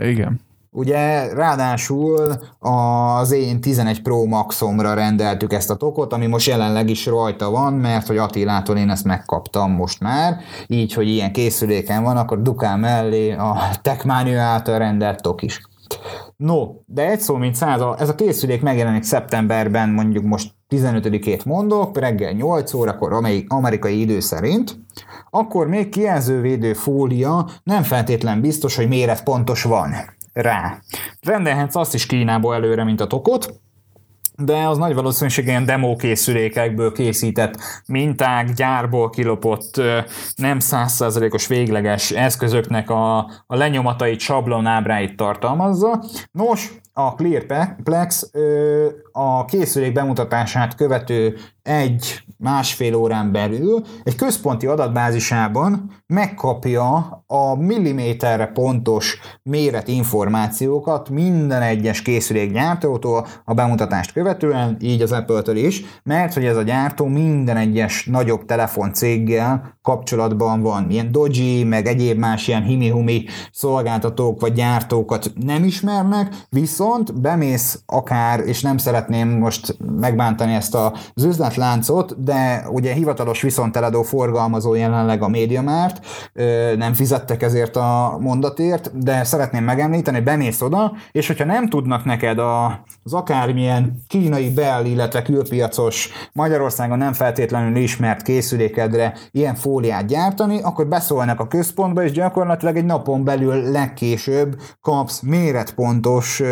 Igen. 0.00 0.40
Ugye 0.70 1.34
ráadásul 1.34 2.36
az 2.58 3.32
én 3.32 3.60
11 3.60 4.02
Pro 4.02 4.24
Maxomra 4.24 4.94
rendeltük 4.94 5.52
ezt 5.52 5.70
a 5.70 5.74
tokot, 5.74 6.12
ami 6.12 6.26
most 6.26 6.46
jelenleg 6.46 6.90
is 6.90 7.06
rajta 7.06 7.50
van, 7.50 7.72
mert 7.72 8.06
hogy 8.06 8.16
Attilától 8.16 8.76
én 8.76 8.90
ezt 8.90 9.04
megkaptam 9.04 9.72
most 9.72 10.00
már, 10.00 10.36
így, 10.66 10.92
hogy 10.92 11.08
ilyen 11.08 11.32
készüléken 11.32 12.02
van, 12.02 12.16
akkor 12.16 12.42
dukál 12.42 12.76
mellé 12.76 13.32
a 13.32 13.56
Techmania 13.82 14.40
által 14.40 14.78
rendelt 14.78 15.22
tok 15.22 15.42
is. 15.42 15.60
No, 16.36 16.66
de 16.86 17.10
egy 17.10 17.20
szó, 17.20 17.36
mint 17.36 17.54
száz, 17.54 17.80
ez 17.98 18.08
a 18.08 18.14
készülék 18.14 18.62
megjelenik 18.62 19.02
szeptemberben, 19.02 19.88
mondjuk 19.88 20.24
most 20.24 20.54
15-ét 20.68 21.44
mondok, 21.44 21.98
reggel 21.98 22.32
8 22.32 22.74
órakor 22.74 23.24
amerikai 23.48 24.00
idő 24.00 24.20
szerint, 24.20 24.78
akkor 25.30 25.68
még 25.68 25.88
kijelzővédő 25.88 26.72
fólia 26.72 27.48
nem 27.62 27.82
feltétlen 27.82 28.40
biztos, 28.40 28.76
hogy 28.76 28.88
méret 28.88 29.22
pontos 29.22 29.62
van 29.62 29.94
rá. 30.32 30.78
Rendelhetsz 31.20 31.76
azt 31.76 31.94
is 31.94 32.06
Kínából 32.06 32.54
előre, 32.54 32.84
mint 32.84 33.00
a 33.00 33.06
tokot, 33.06 33.60
de 34.36 34.66
az 34.66 34.78
nagy 34.78 34.94
valószínűség 34.94 35.46
ilyen 35.46 35.64
demo 35.64 35.96
készülékekből 35.96 36.92
készített 36.92 37.54
minták, 37.86 38.52
gyárból 38.52 39.10
kilopott, 39.10 39.80
nem 40.36 40.58
százszázalékos 40.58 41.46
végleges 41.46 42.10
eszközöknek 42.10 42.90
a, 42.90 43.18
a 43.46 43.56
lenyomatait, 43.56 44.20
sablonábráit 44.20 45.16
tartalmazza. 45.16 46.04
Nos, 46.32 46.72
a 46.92 47.14
Clearplex 47.14 48.30
a 49.18 49.44
készülék 49.44 49.92
bemutatását 49.92 50.74
követő 50.74 51.36
egy 51.62 52.24
másfél 52.38 52.94
órán 52.94 53.32
belül 53.32 53.82
egy 54.04 54.14
központi 54.14 54.66
adatbázisában 54.66 55.90
megkapja 56.06 56.84
a 57.26 57.54
milliméterre 57.54 58.46
pontos 58.46 59.18
méret 59.42 59.88
információkat 59.88 61.08
minden 61.08 61.62
egyes 61.62 62.02
készülék 62.02 62.52
gyártótól 62.52 63.26
a 63.44 63.54
bemutatást 63.54 64.12
követően, 64.12 64.76
így 64.80 65.02
az 65.02 65.12
Apple-től 65.12 65.56
is, 65.56 65.82
mert 66.02 66.34
hogy 66.34 66.44
ez 66.44 66.56
a 66.56 66.62
gyártó 66.62 67.06
minden 67.06 67.56
egyes 67.56 68.06
nagyobb 68.06 68.44
telefoncéggel 68.44 69.78
kapcsolatban 69.82 70.62
van. 70.62 70.90
Ilyen 70.90 71.12
Doji, 71.12 71.64
meg 71.64 71.86
egyéb 71.86 72.18
más 72.18 72.48
ilyen 72.48 72.62
himi-humi 72.62 73.24
szolgáltatók 73.52 74.40
vagy 74.40 74.52
gyártókat 74.52 75.32
nem 75.40 75.64
ismernek, 75.64 76.34
viszont 76.48 77.20
bemész 77.20 77.82
akár, 77.86 78.40
és 78.40 78.60
nem 78.62 78.76
szeretném 79.06 79.38
most 79.38 79.76
megbántani 80.00 80.54
ezt 80.54 80.74
az 81.14 81.24
üzletláncot, 81.24 82.22
de 82.22 82.66
ugye 82.70 82.92
hivatalos 82.92 83.42
viszonteladó 83.42 84.02
forgalmazó 84.02 84.74
jelenleg 84.74 85.22
a 85.22 85.28
MediaMart, 85.28 86.06
nem 86.76 86.94
fizettek 86.94 87.42
ezért 87.42 87.76
a 87.76 88.18
mondatért, 88.20 88.98
de 88.98 89.24
szeretném 89.24 89.64
megemlíteni, 89.64 90.16
hogy 90.16 90.26
bemész 90.26 90.60
oda, 90.60 90.92
és 91.12 91.26
hogyha 91.26 91.44
nem 91.44 91.68
tudnak 91.68 92.04
neked 92.04 92.38
az 93.02 93.12
akármilyen 93.12 94.02
kínai 94.08 94.50
bel, 94.50 94.86
illetve 94.86 95.22
külpiacos 95.22 96.08
Magyarországon 96.32 96.98
nem 96.98 97.12
feltétlenül 97.12 97.76
ismert 97.76 98.22
készülékedre 98.22 99.14
ilyen 99.30 99.54
fóliát 99.54 100.06
gyártani, 100.06 100.60
akkor 100.62 100.86
beszólnak 100.86 101.40
a 101.40 101.48
központba, 101.48 102.04
és 102.04 102.12
gyakorlatilag 102.12 102.76
egy 102.76 102.84
napon 102.84 103.24
belül 103.24 103.70
legkésőbb 103.70 104.60
kapsz 104.80 105.20
méretpontos 105.20 106.42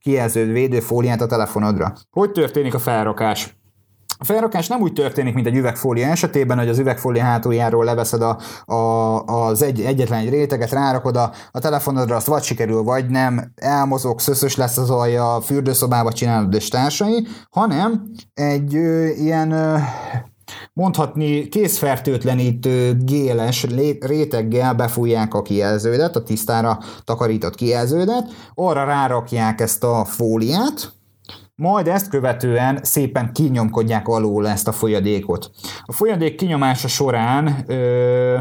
kijelző 0.00 0.52
védőfóliát 0.52 1.20
a 1.20 1.26
telefonodra. 1.26 1.93
Hogy 2.10 2.32
történik 2.32 2.74
a 2.74 2.78
felrakás? 2.78 3.56
A 4.18 4.24
felrakás 4.24 4.68
nem 4.68 4.80
úgy 4.80 4.92
történik, 4.92 5.34
mint 5.34 5.46
egy 5.46 5.56
üvegfólia 5.56 6.06
esetében, 6.06 6.58
hogy 6.58 6.68
az 6.68 6.78
üvegfólia 6.78 7.22
hátuljáról 7.22 7.84
leveszed 7.84 8.22
a, 8.22 8.38
a, 8.74 9.20
az 9.24 9.62
egy, 9.62 9.80
egyetlen 9.80 10.18
egy 10.18 10.28
réteget, 10.28 10.70
rárakod 10.70 11.16
a, 11.16 11.32
a 11.50 11.58
telefonodra, 11.58 12.16
azt 12.16 12.26
vagy 12.26 12.42
sikerül, 12.42 12.82
vagy 12.82 13.10
nem, 13.10 13.52
elmozog, 13.54 14.20
szöszös 14.20 14.56
lesz 14.56 14.76
az 14.76 14.90
alja, 14.90 15.40
fürdőszobába 15.40 16.12
csinálod 16.12 16.54
és 16.54 16.68
társai, 16.68 17.26
hanem 17.50 18.02
egy 18.34 18.74
ö, 18.74 19.06
ilyen 19.06 19.50
ö, 19.50 19.76
mondhatni 20.72 21.48
készfertőtlenítő 21.48 22.96
géles 23.04 23.66
réteggel 24.00 24.74
befújják 24.74 25.34
a 25.34 25.42
kijelződet, 25.42 26.16
a 26.16 26.22
tisztára 26.22 26.78
takarított 27.04 27.54
kijelződet, 27.54 28.30
arra 28.54 28.84
rárakják 28.84 29.60
ezt 29.60 29.84
a 29.84 30.04
fóliát, 30.04 30.92
majd 31.56 31.88
ezt 31.88 32.08
követően 32.08 32.78
szépen 32.82 33.32
kinyomkodják 33.32 34.08
alól 34.08 34.48
ezt 34.48 34.68
a 34.68 34.72
folyadékot. 34.72 35.50
A 35.84 35.92
folyadék 35.92 36.36
kinyomása 36.36 36.88
során 36.88 37.64
ö, 37.66 38.38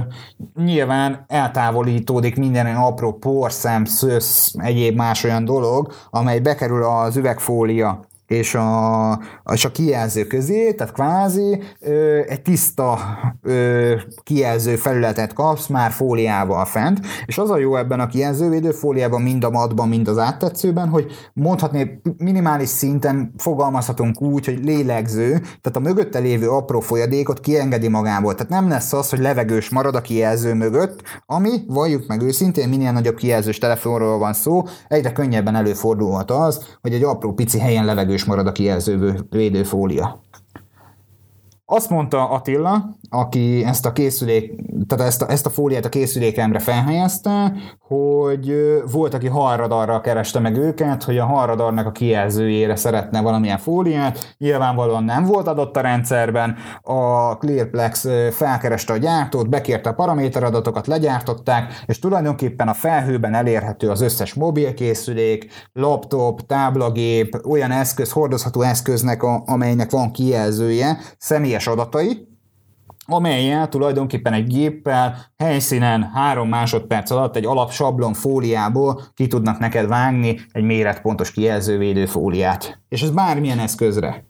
nyilván 0.56 1.26
eltávolítódik 1.28 2.36
minden 2.36 2.76
apró 2.76 3.14
porszem, 3.14 3.86
szösz, 3.86 4.54
egyéb 4.58 4.96
más 4.96 5.24
olyan 5.24 5.46
dolog, 5.46 5.94
amely 6.10 6.40
bekerül 6.40 6.84
az 6.84 7.18
üvegfólia 7.18 8.06
és 8.34 8.56
a, 8.56 9.20
és 9.54 9.66
a 9.66 9.72
kijelző 9.72 10.28
közé, 10.28 10.74
tehát 10.74 10.94
kvázi 10.94 11.62
ö, 11.80 12.20
egy 12.28 12.42
tiszta 12.42 13.00
ö, 13.42 13.96
kijelző 14.24 14.76
felületet 14.76 15.34
kapsz 15.34 15.68
már 15.68 15.92
fóliával 15.92 16.66
fent, 16.66 17.00
és 17.26 17.38
az 17.38 17.50
a 17.50 17.58
jó 17.58 17.76
ebben 17.76 18.00
a 18.00 18.08
kijelzővédő 18.08 18.72
fóliában, 18.72 19.22
mind 19.22 19.44
a 19.44 19.50
matban, 19.50 19.88
mind 19.88 20.08
az 20.08 20.18
áttetszőben, 20.18 20.90
hogy 20.90 21.12
mondhatni 21.34 22.02
minimális 22.18 22.70
szinten 22.70 23.34
fogalmazhatunk 23.38 24.22
úgy, 24.22 24.46
hogy 24.46 24.60
lélegző, 24.64 25.32
tehát 25.40 25.76
a 25.76 25.80
mögötte 25.80 26.20
lévő 26.20 26.50
apró 26.50 26.80
folyadékot 26.80 27.40
kiengedi 27.40 27.88
magából. 27.88 28.36
Tehát 28.36 28.52
nem 28.52 28.70
lesz 28.70 28.94
az, 28.94 29.10
hogy 29.10 29.20
levegős 29.20 29.70
marad 29.70 29.96
a 29.96 30.02
kijelző 30.02 30.54
mögött, 30.54 31.02
ami, 31.26 31.50
valljuk 31.68 32.08
meg 32.08 32.22
őszintén, 32.22 32.70
minél 32.70 32.92
nagyobb 32.92 33.16
kijelzős 33.16 33.58
telefonról 33.58 34.18
van 34.18 34.34
szó, 34.34 34.64
egyre 34.88 35.12
könnyebben 35.12 35.56
előfordulhat 35.56 36.32
az, 36.32 36.66
hogy 36.82 36.94
egy 36.94 37.04
apró 37.04 37.34
pici 37.34 37.60
helyen 37.60 37.86
levegős 37.86 38.23
marad 38.26 38.48
a 38.48 38.52
kijelző 38.52 39.26
védőfólia. 39.30 40.22
Azt 41.66 41.90
mondta 41.90 42.30
Attila, 42.30 42.98
aki 43.14 43.64
ezt 43.66 43.86
a 43.86 43.92
készülék, 43.92 44.54
tehát 44.88 45.06
ezt 45.06 45.22
a, 45.22 45.32
ezt 45.32 45.46
a 45.46 45.50
fóliát 45.50 45.86
a 45.86 45.90
készülékemre 45.90 46.60
felhelyezte, 46.60 47.54
hogy 47.80 48.54
volt, 48.92 49.14
aki 49.14 49.28
harradarral 49.28 50.02
kereste 50.02 50.40
meg 50.40 50.58
őket, 50.58 51.04
hogy 51.04 51.18
a 51.18 51.26
harradarnak 51.26 51.86
a 51.86 51.92
kijelzőjére 51.92 52.76
szeretne 52.76 53.22
valamilyen 53.22 53.58
fóliát, 53.58 54.36
nyilvánvalóan 54.38 55.04
nem 55.04 55.26
volt 55.26 55.48
adott 55.48 55.78
a 55.78 55.82
rendszerben, 55.82 56.56
a 56.82 57.38
Clearplex 57.38 58.08
felkereste 58.32 58.94
a 58.94 58.98
gyártót, 58.98 59.50
bekérte 59.50 59.90
a 59.90 59.94
paraméteradatokat, 59.94 60.88
legyártották, 60.88 61.84
és 61.86 62.00
tulajdonképpen 62.00 62.68
a 62.68 62.74
felhőben 62.74 63.34
elérhető 63.34 63.90
az 63.90 64.02
összes 64.02 64.34
mobilkészülék, 64.34 65.70
laptop, 65.74 66.46
táblagép, 66.46 67.42
olyan 67.50 67.72
eszköz, 67.72 68.12
hordozható 68.12 68.62
eszköznek, 68.62 69.24
amelynek 69.24 69.92
van 69.92 70.12
kijelzője, 70.12 70.98
személyes 71.18 71.68
adatai, 71.68 72.32
amelyel 73.06 73.70
tulajdonképpen 73.70 74.34
egy 74.34 74.48
géppel 74.48 75.16
helyszínen 75.38 76.04
három 76.14 76.50
másodperc 76.50 77.12
alatt 77.12 77.36
egy 77.36 77.46
alap 77.46 77.72
sablon 77.72 78.14
fóliából 78.14 79.02
ki 79.14 79.28
tudnak 79.28 79.60
neked 79.60 79.88
vágni 79.88 80.40
egy 80.52 80.64
méretpontos 80.64 81.32
kijelzővédő 81.32 82.06
fóliát. 82.06 82.82
És 82.90 83.02
ez 83.02 83.12
bármilyen 83.12 83.60
eszközre. 83.60 84.26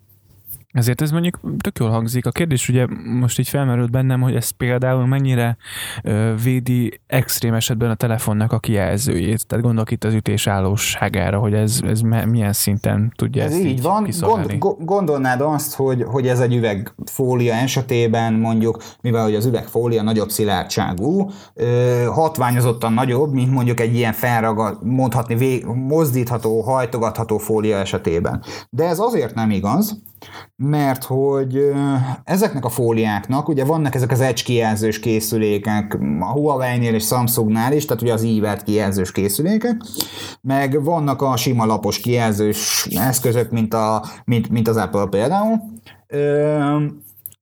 Ezért 0.73 1.01
ez 1.01 1.11
mondjuk 1.11 1.39
tök 1.61 1.79
jól 1.79 1.89
hangzik. 1.89 2.25
A 2.25 2.31
kérdés 2.31 2.69
ugye 2.69 2.85
most 3.19 3.39
így 3.39 3.49
felmerült 3.49 3.91
bennem, 3.91 4.21
hogy 4.21 4.35
ez 4.35 4.49
például 4.49 5.05
mennyire 5.05 5.57
ö, 6.03 6.33
védi 6.43 7.01
extrém 7.07 7.53
esetben 7.53 7.89
a 7.89 7.95
telefonnak 7.95 8.51
a 8.51 8.59
kijelzőjét. 8.59 9.47
Tehát 9.47 9.63
gondolok 9.63 9.91
itt 9.91 10.03
az 10.03 10.13
ütés 10.13 10.47
állóságára, 10.47 11.39
hogy 11.39 11.53
ez, 11.53 11.79
ez 11.87 12.01
milyen 12.25 12.53
szinten 12.53 13.13
tudja 13.15 13.43
ez 13.43 13.51
ezt 13.51 13.59
így, 13.59 13.65
így 13.65 13.81
van. 13.81 14.07
Gond, 14.19 14.59
gondolnád 14.79 15.41
azt, 15.41 15.75
hogy, 15.75 16.03
hogy 16.03 16.27
ez 16.27 16.39
egy 16.39 16.55
üvegfólia 16.55 17.53
esetében 17.53 18.33
mondjuk, 18.33 18.83
mivel 19.01 19.23
hogy 19.23 19.35
az 19.35 19.45
üvegfólia 19.45 20.01
nagyobb 20.03 20.29
szilárdságú, 20.29 21.29
ö, 21.53 22.03
hatványozottan 22.11 22.93
nagyobb, 22.93 23.33
mint 23.33 23.51
mondjuk 23.51 23.79
egy 23.79 23.95
ilyen 23.95 24.13
felragad, 24.13 24.77
mondhatni, 24.83 25.35
vég, 25.35 25.65
mozdítható, 25.65 26.61
hajtogatható 26.61 27.37
fólia 27.37 27.77
esetében. 27.77 28.43
De 28.69 28.83
ez 28.87 28.99
azért 28.99 29.35
nem 29.35 29.51
igaz, 29.51 30.01
mert 30.55 31.03
hogy 31.03 31.71
ezeknek 32.23 32.65
a 32.65 32.69
fóliáknak, 32.69 33.47
ugye 33.47 33.65
vannak 33.65 33.95
ezek 33.95 34.11
az 34.11 34.21
edge 34.21 34.41
kijelzős 34.43 34.99
készülékek, 34.99 35.97
a 36.19 36.31
Huawei-nél 36.31 36.93
és 36.93 37.05
Samsungnál 37.05 37.73
is, 37.73 37.85
tehát 37.85 38.01
ugye 38.01 38.13
az 38.13 38.23
ívet 38.23 38.63
kijelzős 38.63 39.11
készülékek, 39.11 39.81
meg 40.41 40.83
vannak 40.83 41.21
a 41.21 41.37
sima 41.37 41.65
lapos 41.65 41.99
kijelzős 41.99 42.87
eszközök, 42.95 43.51
mint, 43.51 43.73
a, 43.73 44.05
mint, 44.25 44.49
mint 44.49 44.67
az 44.67 44.77
Apple 44.77 45.05
például, 45.05 45.61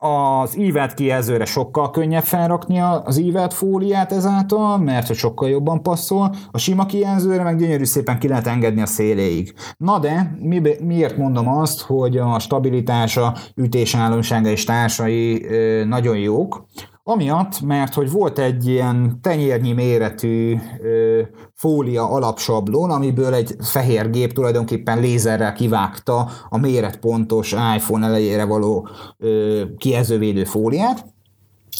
az 0.03 0.57
ívet 0.57 0.93
kijelzőre 0.93 1.45
sokkal 1.45 1.89
könnyebb 1.89 2.23
felrakni 2.23 2.79
az 2.79 3.17
ívet 3.17 3.53
fóliát 3.53 4.11
ezáltal, 4.11 4.77
mert 4.77 5.07
hogy 5.07 5.15
sokkal 5.15 5.49
jobban 5.49 5.83
passzol, 5.83 6.35
a 6.51 6.57
sima 6.57 6.85
kijelzőre 6.85 7.43
meg 7.43 7.57
gyönyörű 7.57 7.83
szépen 7.83 8.19
ki 8.19 8.27
lehet 8.27 8.47
engedni 8.47 8.81
a 8.81 8.85
széléig. 8.85 9.53
Na 9.77 9.99
de 9.99 10.35
mi, 10.39 10.61
miért 10.83 11.17
mondom 11.17 11.47
azt, 11.47 11.81
hogy 11.81 12.17
a 12.17 12.39
stabilitása, 12.39 13.35
ütésállósága 13.55 14.49
és 14.49 14.63
társai 14.63 15.45
nagyon 15.87 16.17
jók? 16.17 16.65
Amiatt, 17.03 17.61
mert 17.61 17.93
hogy 17.93 18.11
volt 18.11 18.39
egy 18.39 18.67
ilyen 18.67 19.19
tenyérnyi 19.21 19.71
méretű 19.71 20.57
ö, 20.81 21.21
fólia 21.55 22.09
alapsablon, 22.09 22.91
amiből 22.91 23.33
egy 23.33 23.55
fehér 23.59 24.09
gép 24.09 24.33
tulajdonképpen 24.33 24.99
lézerrel 24.99 25.53
kivágta 25.53 26.29
a 26.49 26.57
méretpontos 26.57 27.51
iPhone 27.75 28.07
elejére 28.07 28.45
való 28.45 28.87
ö, 29.17 29.61
kijelzővédő 29.77 30.43
fóliát, 30.43 31.05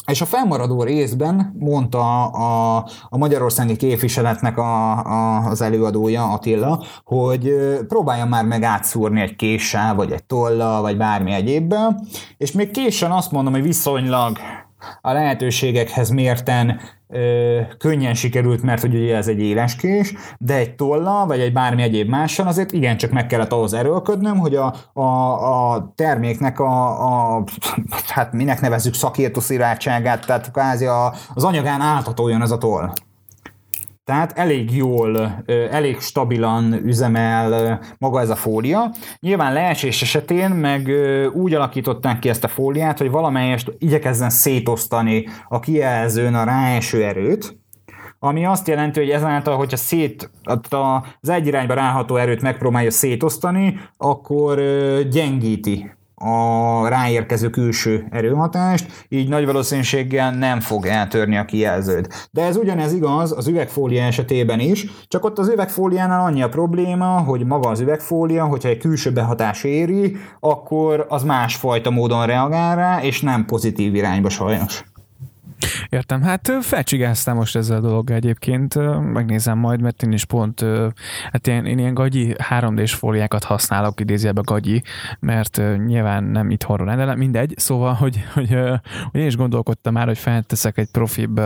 és 0.07 0.21
a 0.21 0.25
felmaradó 0.25 0.83
részben 0.83 1.55
mondta 1.59 2.25
a, 2.25 2.77
a 3.09 3.17
magyarországi 3.17 3.75
képviseletnek 3.75 4.57
a, 4.57 4.99
a, 4.99 5.45
az 5.49 5.61
előadója, 5.61 6.31
Attila, 6.31 6.83
hogy 7.03 7.53
próbálja 7.87 8.25
már 8.25 8.45
meg 8.45 8.63
átszúrni 8.63 9.21
egy 9.21 9.35
késsel, 9.35 9.95
vagy 9.95 10.11
egy 10.11 10.23
tollal, 10.23 10.81
vagy 10.81 10.97
bármi 10.97 11.31
egyébben, 11.31 12.07
és 12.37 12.51
még 12.51 12.71
késen 12.71 13.11
azt 13.11 13.31
mondom, 13.31 13.53
hogy 13.53 13.63
viszonylag 13.63 14.37
a 15.01 15.11
lehetőségekhez 15.11 16.09
mérten 16.09 16.79
ö, 17.07 17.59
könnyen 17.77 18.13
sikerült, 18.13 18.61
mert 18.61 18.81
hogy 18.81 18.95
ugye 18.95 19.15
ez 19.15 19.27
egy 19.27 19.39
éleskés, 19.39 20.13
de 20.37 20.55
egy 20.55 20.75
tolla, 20.75 21.25
vagy 21.27 21.39
egy 21.39 21.53
bármi 21.53 21.81
egyéb 21.81 22.09
mással 22.09 22.47
azért 22.47 22.71
igencsak 22.71 23.11
meg 23.11 23.27
kellett 23.27 23.51
ahhoz 23.51 23.73
erőlködnöm, 23.73 24.37
hogy 24.37 24.55
a, 24.55 24.73
a, 24.93 25.01
a 25.73 25.93
terméknek 25.95 26.59
a, 26.59 26.89
a, 27.35 27.43
hát 28.07 28.33
minek 28.33 28.61
nevezzük 28.61 28.93
szakértő 28.93 29.39
szilárdságát, 29.39 30.25
tehát 30.25 30.51
kvázi 30.51 30.85
a, 30.85 31.13
az 31.33 31.43
anyagán 31.43 31.81
áthatoljon 31.81 32.41
ez 32.41 32.51
a 32.51 32.57
toll. 32.57 32.91
Tehát 34.03 34.37
elég 34.37 34.75
jól, 34.75 35.43
elég 35.71 35.99
stabilan 35.99 36.73
üzemel 36.73 37.79
maga 37.97 38.19
ez 38.19 38.29
a 38.29 38.35
fólia. 38.35 38.93
Nyilván 39.19 39.53
leesés 39.53 40.01
esetén 40.01 40.49
meg 40.49 40.89
úgy 41.33 41.53
alakították 41.53 42.19
ki 42.19 42.29
ezt 42.29 42.43
a 42.43 42.47
fóliát, 42.47 42.97
hogy 42.97 43.11
valamelyest 43.11 43.73
igyekezzen 43.77 44.29
szétosztani 44.29 45.27
a 45.47 45.59
kijelzőn 45.59 46.35
a 46.35 46.43
ráeső 46.43 47.03
erőt, 47.03 47.59
ami 48.19 48.45
azt 48.45 48.67
jelenti, 48.67 48.99
hogy 48.99 49.09
ezáltal, 49.09 49.57
hogyha 49.57 49.77
szét, 49.77 50.29
az 51.21 51.29
egy 51.29 51.47
irányba 51.47 51.73
ráható 51.73 52.15
erőt 52.15 52.41
megpróbálja 52.41 52.91
szétosztani, 52.91 53.79
akkor 53.97 54.61
gyengíti 55.09 55.91
a 56.23 56.87
ráérkező 56.87 57.49
külső 57.49 58.07
erőhatást, 58.11 59.05
így 59.09 59.29
nagy 59.29 59.45
valószínűséggel 59.45 60.31
nem 60.31 60.59
fog 60.59 60.85
eltörni 60.85 61.37
a 61.37 61.45
kijelződ. 61.45 62.07
De 62.31 62.45
ez 62.45 62.55
ugyanez 62.55 62.93
igaz 62.93 63.37
az 63.37 63.47
üvegfólia 63.47 64.03
esetében 64.03 64.59
is, 64.59 64.85
csak 65.07 65.25
ott 65.25 65.39
az 65.39 65.47
üvegfóliánál 65.47 66.25
annyi 66.25 66.41
a 66.41 66.49
probléma, 66.49 67.05
hogy 67.05 67.45
maga 67.45 67.69
az 67.69 67.79
üvegfólia, 67.79 68.45
hogyha 68.45 68.69
egy 68.69 68.77
külső 68.77 69.11
behatás 69.11 69.63
éri, 69.63 70.15
akkor 70.39 71.05
az 71.09 71.23
másfajta 71.23 71.89
módon 71.91 72.25
reagál 72.25 72.75
rá, 72.75 73.01
és 73.01 73.21
nem 73.21 73.45
pozitív 73.45 73.95
irányba 73.95 74.29
sajnos. 74.29 74.83
Értem, 75.91 76.21
hát 76.21 76.51
felcsigáztam 76.61 77.35
most 77.35 77.55
ezzel 77.55 77.77
a 77.77 77.81
dologgal 77.81 78.15
egyébként, 78.15 78.75
megnézem 79.13 79.57
majd, 79.57 79.81
mert 79.81 80.03
én 80.03 80.11
is 80.11 80.25
pont, 80.25 80.65
hát 81.31 81.47
én, 81.47 81.65
én 81.65 81.77
ilyen 81.77 81.93
gagyi 81.93 82.35
3D-s 82.49 82.93
fóliákat 82.93 83.43
használok, 83.43 83.99
idézőjelben 83.99 84.43
gagyi, 84.47 84.83
mert 85.19 85.61
nyilván 85.85 86.23
nem 86.23 86.49
itthonról 86.49 86.87
rendelem, 86.87 87.17
mindegy, 87.17 87.53
szóval, 87.57 87.93
hogy, 87.93 88.23
hogy, 88.33 88.57
hogy 89.11 89.21
én 89.21 89.27
is 89.27 89.35
gondolkodtam 89.35 89.93
már, 89.93 90.07
hogy 90.07 90.17
felteszek 90.17 90.77
egy 90.77 90.91
profibb 90.91 91.41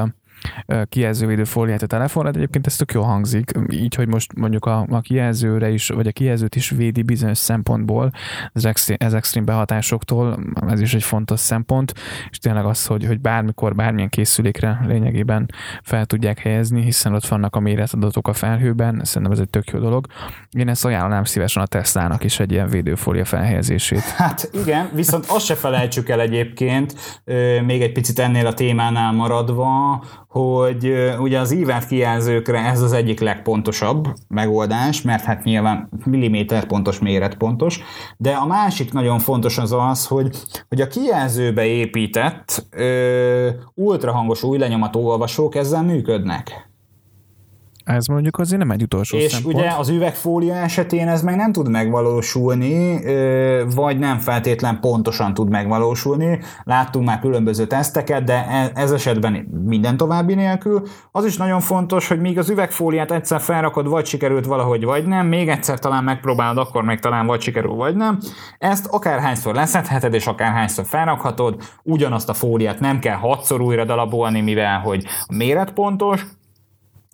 kijelzővédő 0.89 1.43
fóliát 1.43 1.81
a 1.81 1.87
telefonra, 1.87 2.31
de 2.31 2.37
egyébként 2.37 2.67
ez 2.67 2.75
tök 2.75 2.91
jól 2.91 3.03
hangzik, 3.03 3.51
így, 3.69 3.95
hogy 3.95 4.07
most 4.07 4.33
mondjuk 4.35 4.65
a, 4.65 4.85
a 4.89 5.01
kijelzőre 5.01 5.69
is, 5.69 5.87
vagy 5.87 6.07
a 6.07 6.11
kijelzőt 6.11 6.55
is 6.55 6.69
védi 6.69 7.01
bizonyos 7.01 7.37
szempontból, 7.37 8.11
ez 8.53 8.65
extrém, 8.65 8.97
ez 8.99 9.13
extrém 9.13 9.45
behatásoktól, 9.45 10.39
ez 10.67 10.81
is 10.81 10.93
egy 10.93 11.03
fontos 11.03 11.39
szempont, 11.39 11.93
és 12.29 12.37
tényleg 12.37 12.65
az, 12.65 12.85
hogy, 12.85 13.05
hogy 13.05 13.19
bármikor, 13.19 13.75
bármilyen 13.75 14.09
készülékre 14.09 14.79
lényegében 14.87 15.45
fel 15.83 16.05
tudják 16.05 16.39
helyezni, 16.39 16.81
hiszen 16.81 17.13
ott 17.13 17.27
vannak 17.27 17.55
a 17.55 17.59
méretadatok 17.59 18.27
a 18.27 18.33
felhőben, 18.33 19.01
szerintem 19.03 19.31
ez 19.31 19.39
egy 19.39 19.49
tök 19.49 19.69
jó 19.69 19.79
dolog. 19.79 20.07
Én 20.51 20.69
ezt 20.69 20.85
ajánlanám 20.85 21.23
szívesen 21.23 21.63
a 21.63 21.65
Tesla-nak 21.65 22.23
is 22.23 22.39
egy 22.39 22.51
ilyen 22.51 22.69
védőfólia 22.69 23.25
felhelyezését. 23.25 23.99
Hát 23.99 24.49
igen, 24.53 24.89
viszont 24.93 25.25
azt 25.27 25.45
se 25.45 25.55
felejtsük 25.55 26.09
el 26.09 26.21
egyébként, 26.21 26.95
még 27.65 27.81
egy 27.81 27.91
picit 27.91 28.19
ennél 28.19 28.47
a 28.47 28.53
témánál 28.53 29.11
maradva, 29.11 30.03
hogy 30.39 30.93
ugye 31.19 31.39
az 31.39 31.51
ívát 31.51 31.87
kijelzőkre 31.87 32.59
ez 32.59 32.81
az 32.81 32.93
egyik 32.93 33.19
legpontosabb 33.19 34.07
megoldás, 34.27 35.01
mert 35.01 35.23
hát 35.23 35.43
nyilván 35.43 35.89
milliméter 36.05 36.65
pontos, 36.65 36.99
méret 36.99 37.35
pontos, 37.35 37.79
de 38.17 38.31
a 38.31 38.45
másik 38.45 38.93
nagyon 38.93 39.19
fontos 39.19 39.57
az 39.57 39.71
az, 39.71 40.07
hogy, 40.07 40.37
hogy 40.69 40.81
a 40.81 40.87
kijelzőbe 40.87 41.65
épített 41.65 42.65
ö, 42.71 43.49
ultrahangos 43.73 44.43
új 44.43 44.57
lenyomató 44.57 45.07
olvasók 45.07 45.55
ezzel 45.55 45.83
működnek. 45.83 46.69
Ez 47.85 48.05
mondjuk 48.05 48.37
azért 48.37 48.59
nem 48.59 48.71
egy 48.71 48.81
utolsó 48.81 49.17
És 49.17 49.31
szempont. 49.31 49.55
ugye 49.55 49.69
az 49.77 49.89
üvegfólia 49.89 50.53
esetén 50.53 51.07
ez 51.07 51.21
meg 51.21 51.35
nem 51.35 51.51
tud 51.51 51.69
megvalósulni, 51.69 52.99
vagy 53.75 53.99
nem 53.99 54.17
feltétlen 54.17 54.79
pontosan 54.79 55.33
tud 55.33 55.49
megvalósulni. 55.49 56.39
Láttunk 56.63 57.05
már 57.05 57.19
különböző 57.19 57.67
teszteket, 57.67 58.23
de 58.23 58.47
e, 58.47 58.71
ez 58.73 58.91
esetben 58.91 59.33
minden 59.65 59.97
további 59.97 60.33
nélkül. 60.33 60.81
Az 61.11 61.25
is 61.25 61.37
nagyon 61.37 61.59
fontos, 61.59 62.07
hogy 62.07 62.19
míg 62.19 62.37
az 62.37 62.49
üvegfóliát 62.49 63.11
egyszer 63.11 63.39
felrakod, 63.39 63.87
vagy 63.87 64.05
sikerült 64.05 64.45
valahogy, 64.45 64.83
vagy 64.83 65.05
nem, 65.05 65.27
még 65.27 65.49
egyszer 65.49 65.79
talán 65.79 66.03
megpróbálod, 66.03 66.57
akkor 66.57 66.83
meg 66.83 66.99
talán 66.99 67.25
vagy 67.25 67.41
sikerül, 67.41 67.73
vagy 67.73 67.95
nem. 67.95 68.17
Ezt 68.57 68.85
akárhányszor 68.85 69.53
leszedheted, 69.53 70.13
és 70.13 70.27
akárhányszor 70.27 70.85
felrakhatod, 70.85 71.63
ugyanazt 71.83 72.29
a 72.29 72.33
fóliát 72.33 72.79
nem 72.79 72.99
kell 72.99 73.17
hatszor 73.17 73.61
újra 73.61 73.85
dalabolni, 73.85 74.41
mivel 74.41 74.79
hogy 74.79 75.05
a 75.27 75.35
méret 75.35 75.71
pontos, 75.71 76.25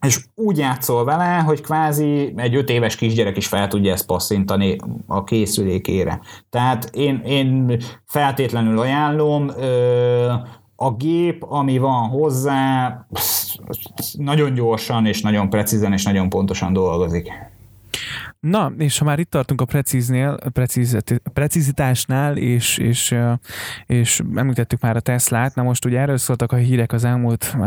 és 0.05 0.25
úgy 0.35 0.57
játszol 0.57 1.03
vele, 1.03 1.37
hogy 1.37 1.61
kvázi 1.61 2.33
egy 2.35 2.55
öt 2.55 2.69
éves 2.69 2.95
kisgyerek 2.95 3.37
is 3.37 3.47
fel 3.47 3.67
tudja 3.67 3.91
ezt 3.91 4.05
passzintani 4.05 4.75
a 5.07 5.23
készülékére. 5.23 6.19
Tehát 6.49 6.89
én, 6.93 7.21
én 7.25 7.77
feltétlenül 8.05 8.79
ajánlom, 8.79 9.51
a 10.75 10.91
gép, 10.91 11.43
ami 11.43 11.77
van 11.77 12.09
hozzá, 12.09 13.05
nagyon 14.17 14.53
gyorsan 14.53 15.05
és 15.05 15.21
nagyon 15.21 15.49
precízen 15.49 15.93
és 15.93 16.03
nagyon 16.03 16.29
pontosan 16.29 16.73
dolgozik. 16.73 17.31
Na, 18.41 18.71
és 18.77 18.97
ha 18.97 19.05
már 19.05 19.19
itt 19.19 19.29
tartunk 19.29 19.61
a 19.61 19.65
precíznél, 19.65 20.37
precizitásnál, 21.33 22.37
és, 22.37 22.77
és, 22.77 23.15
és 23.85 24.21
említettük 24.35 24.81
már 24.81 24.95
a 24.95 24.99
Teslát, 24.99 25.55
na 25.55 25.63
most 25.63 25.85
ugye 25.85 25.99
erről 25.99 26.17
szóltak 26.17 26.51
a 26.51 26.55
hírek 26.55 26.91
az 26.91 27.03
elmúlt 27.03 27.57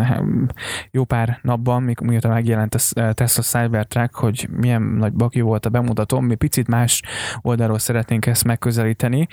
jó 0.90 1.04
pár 1.04 1.38
napban, 1.42 1.94
mióta 2.02 2.28
megjelent 2.28 2.74
a 2.74 3.12
Tesla 3.12 3.42
Cybertruck, 3.42 4.14
hogy 4.14 4.48
milyen 4.50 4.82
nagy 4.82 5.12
baki 5.12 5.40
volt 5.40 5.66
a 5.66 5.68
bemutató, 5.68 6.20
mi 6.20 6.34
picit 6.34 6.68
más 6.68 7.02
oldalról 7.40 7.78
szeretnénk 7.78 8.26
ezt 8.26 8.44
megközelíteni, 8.44 9.26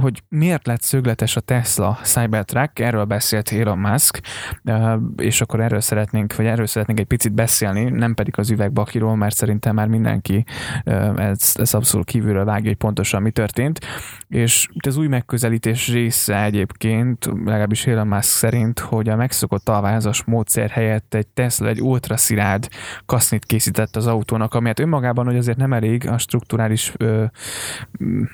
hogy 0.00 0.22
miért 0.28 0.66
lett 0.66 0.82
szögletes 0.82 1.36
a 1.36 1.40
Tesla 1.40 1.98
Cybertruck, 2.02 2.78
erről 2.78 3.04
beszélt 3.04 3.52
Elon 3.52 3.78
Musk, 3.78 4.20
és 5.16 5.40
akkor 5.40 5.60
erről 5.60 5.80
szeretnénk, 5.80 6.36
vagy 6.36 6.46
erről 6.46 6.66
szeretnénk 6.66 7.00
egy 7.00 7.06
picit 7.06 7.32
beszélni, 7.32 7.82
nem 7.82 8.14
pedig 8.14 8.38
az 8.38 8.50
üvegbakiról, 8.50 9.16
mert 9.16 9.34
szerintem 9.34 9.74
már 9.74 9.86
mindenki 9.86 10.44
ez, 11.16 11.52
ez 11.54 11.74
abszolút 11.74 12.06
kívülről 12.06 12.44
vágja, 12.44 12.68
hogy 12.68 12.76
pontosan 12.76 13.22
mi 13.22 13.30
történt. 13.30 13.80
És 14.28 14.68
az 14.86 14.96
új 14.96 15.06
megközelítés 15.06 15.88
része 15.88 16.42
egyébként, 16.42 17.24
legalábbis 17.44 17.86
Elon 17.86 18.06
Musk 18.06 18.22
szerint, 18.22 18.78
hogy 18.78 19.08
a 19.08 19.16
megszokott 19.16 19.68
alvázas 19.68 20.24
módszer 20.24 20.70
helyett 20.70 21.14
egy 21.14 21.26
Tesla 21.26 21.68
egy 21.68 21.80
ultraszilárd 21.80 22.68
kasznit 23.06 23.44
készített 23.44 23.96
az 23.96 24.06
autónak, 24.06 24.54
ami 24.54 24.66
hát 24.66 24.80
önmagában, 24.80 25.24
hogy 25.24 25.36
azért 25.36 25.56
nem 25.56 25.72
elég 25.72 26.08
a 26.08 26.18
strukturális 26.18 26.92
ö, 26.96 27.24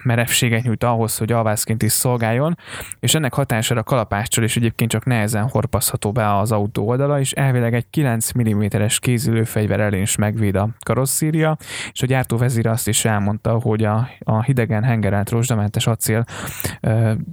merevséget 0.02 0.62
nyújt 0.62 0.84
ahhoz, 0.84 1.18
hogy 1.18 1.32
alvázként 1.32 1.82
is 1.82 1.92
szolgáljon, 1.92 2.58
és 3.00 3.14
ennek 3.14 3.34
hatására 3.34 3.82
kalapáccsal 3.82 4.44
is 4.44 4.56
egyébként 4.56 4.90
csak 4.90 5.04
nehezen 5.04 5.48
horpaszható 5.48 6.12
be 6.12 6.36
az 6.36 6.52
autó 6.52 6.88
oldala, 6.88 7.20
és 7.20 7.32
elvileg 7.32 7.74
egy 7.74 7.90
9 7.90 8.30
mm-es 8.38 8.98
kézülőfegyver 8.98 9.80
elén 9.80 10.02
is 10.02 10.16
megvéd 10.16 10.54
a 10.54 10.68
karosszíria, 10.84 11.56
és 11.92 12.02
a 12.02 12.06
gyártóvezér 12.08 12.66
azt 12.66 12.88
is 12.88 13.04
elmondta, 13.04 13.58
hogy 13.58 13.84
a, 13.84 14.08
a 14.18 14.42
hidegen 14.42 14.82
hengerelt 14.82 15.30
rozsdamentes 15.30 15.86
acél 15.86 16.24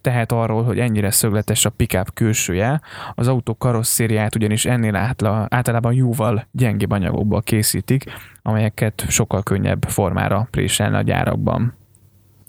tehet 0.01 0.31
arról, 0.31 0.63
hogy 0.63 0.79
ennyire 0.79 1.11
szögletes 1.11 1.65
a 1.65 1.69
pickup 1.69 2.13
külsője, 2.13 2.81
az 3.15 3.27
autó 3.27 3.55
karosszériát 3.57 4.35
ugyanis 4.35 4.65
ennél 4.65 4.95
átla, 4.95 5.47
általában 5.49 5.93
jóval 5.93 6.47
gyengébb 6.51 6.91
anyagokból 6.91 7.41
készítik, 7.41 8.03
amelyeket 8.41 9.05
sokkal 9.07 9.43
könnyebb 9.43 9.85
formára 9.88 10.47
préselni 10.51 10.95
a 10.95 11.01
gyárakban 11.01 11.73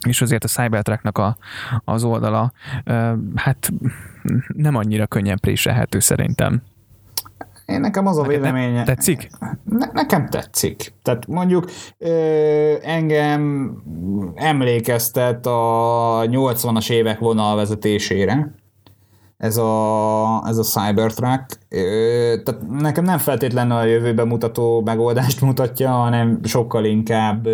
és 0.07 0.21
azért 0.21 0.45
a 0.45 0.49
Cybertrucknak 0.49 1.19
a, 1.19 1.37
az 1.85 2.05
oldala 2.05 2.53
hát 3.35 3.73
nem 4.47 4.75
annyira 4.75 5.07
könnyen 5.07 5.39
préselhető 5.41 5.99
szerintem. 5.99 6.63
Én 7.67 7.81
nekem 7.81 8.07
az 8.07 8.19
a 8.19 8.23
Neked 8.23 8.37
véleménye... 8.37 8.85
Tetszik? 8.85 9.31
Ne, 9.65 9.87
nekem 9.93 10.29
tetszik. 10.29 10.93
Tehát 11.03 11.27
mondjuk 11.27 11.71
ö, 11.99 12.75
engem 12.83 13.73
emlékeztet 14.35 15.47
a 15.47 16.23
80-as 16.27 16.91
évek 16.91 17.19
vonalvezetésére, 17.19 18.55
ez 19.37 19.57
a, 19.57 20.43
ez 20.47 20.59
a 20.59 20.63
Cybertruck. 20.63 21.59
Tehát 22.45 22.69
nekem 22.69 23.05
nem 23.05 23.19
feltétlenül 23.19 23.77
a 23.77 23.85
jövőbe 23.85 24.25
mutató 24.25 24.83
megoldást 24.85 25.41
mutatja, 25.41 25.91
hanem 25.91 26.41
sokkal 26.45 26.85
inkább 26.85 27.49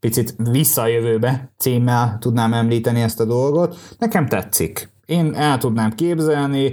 picit 0.00 0.34
vissza 0.50 0.82
a 0.82 0.86
jövőbe 0.86 1.52
címmel 1.58 2.16
tudnám 2.20 2.52
említeni 2.52 3.00
ezt 3.00 3.20
a 3.20 3.24
dolgot. 3.24 3.78
Nekem 3.98 4.26
tetszik 4.26 4.88
én 5.10 5.34
el 5.34 5.58
tudnám 5.58 5.90
képzelni, 5.90 6.70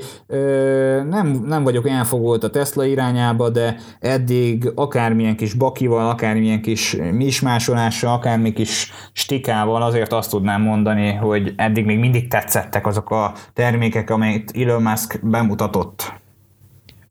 nem, 1.09 1.41
nem 1.45 1.63
vagyok 1.63 1.87
elfogolt 1.87 2.43
a 2.43 2.49
Tesla 2.49 2.85
irányába, 2.85 3.49
de 3.49 3.75
eddig 3.99 4.71
akármilyen 4.75 5.35
kis 5.35 5.53
bakival, 5.53 6.09
akármilyen 6.09 6.61
kis 6.61 6.97
mismásolással, 7.11 8.13
akármi 8.13 8.53
kis 8.53 8.91
stikával 9.11 9.81
azért 9.81 10.13
azt 10.13 10.29
tudnám 10.29 10.61
mondani, 10.61 11.13
hogy 11.13 11.53
eddig 11.55 11.85
még 11.85 11.99
mindig 11.99 12.27
tetszettek 12.27 12.87
azok 12.87 13.09
a 13.09 13.33
termékek, 13.53 14.09
amelyet 14.09 14.51
Elon 14.55 14.81
Musk 14.81 15.19
bemutatott. 15.23 16.13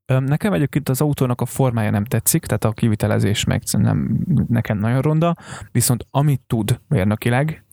Nekem 0.06 0.52
egyébként 0.52 0.88
az 0.88 1.00
autónak 1.00 1.40
a 1.40 1.46
formája 1.46 1.90
nem 1.90 2.04
tetszik, 2.04 2.46
tehát 2.46 2.64
a 2.64 2.72
kivitelezés 2.72 3.44
meg 3.44 3.62
nem, 3.70 4.24
nekem 4.48 4.78
nagyon 4.78 5.00
ronda, 5.00 5.36
viszont 5.72 6.06
amit 6.10 6.40
tud 6.46 6.80
mérnökileg, 6.88 7.65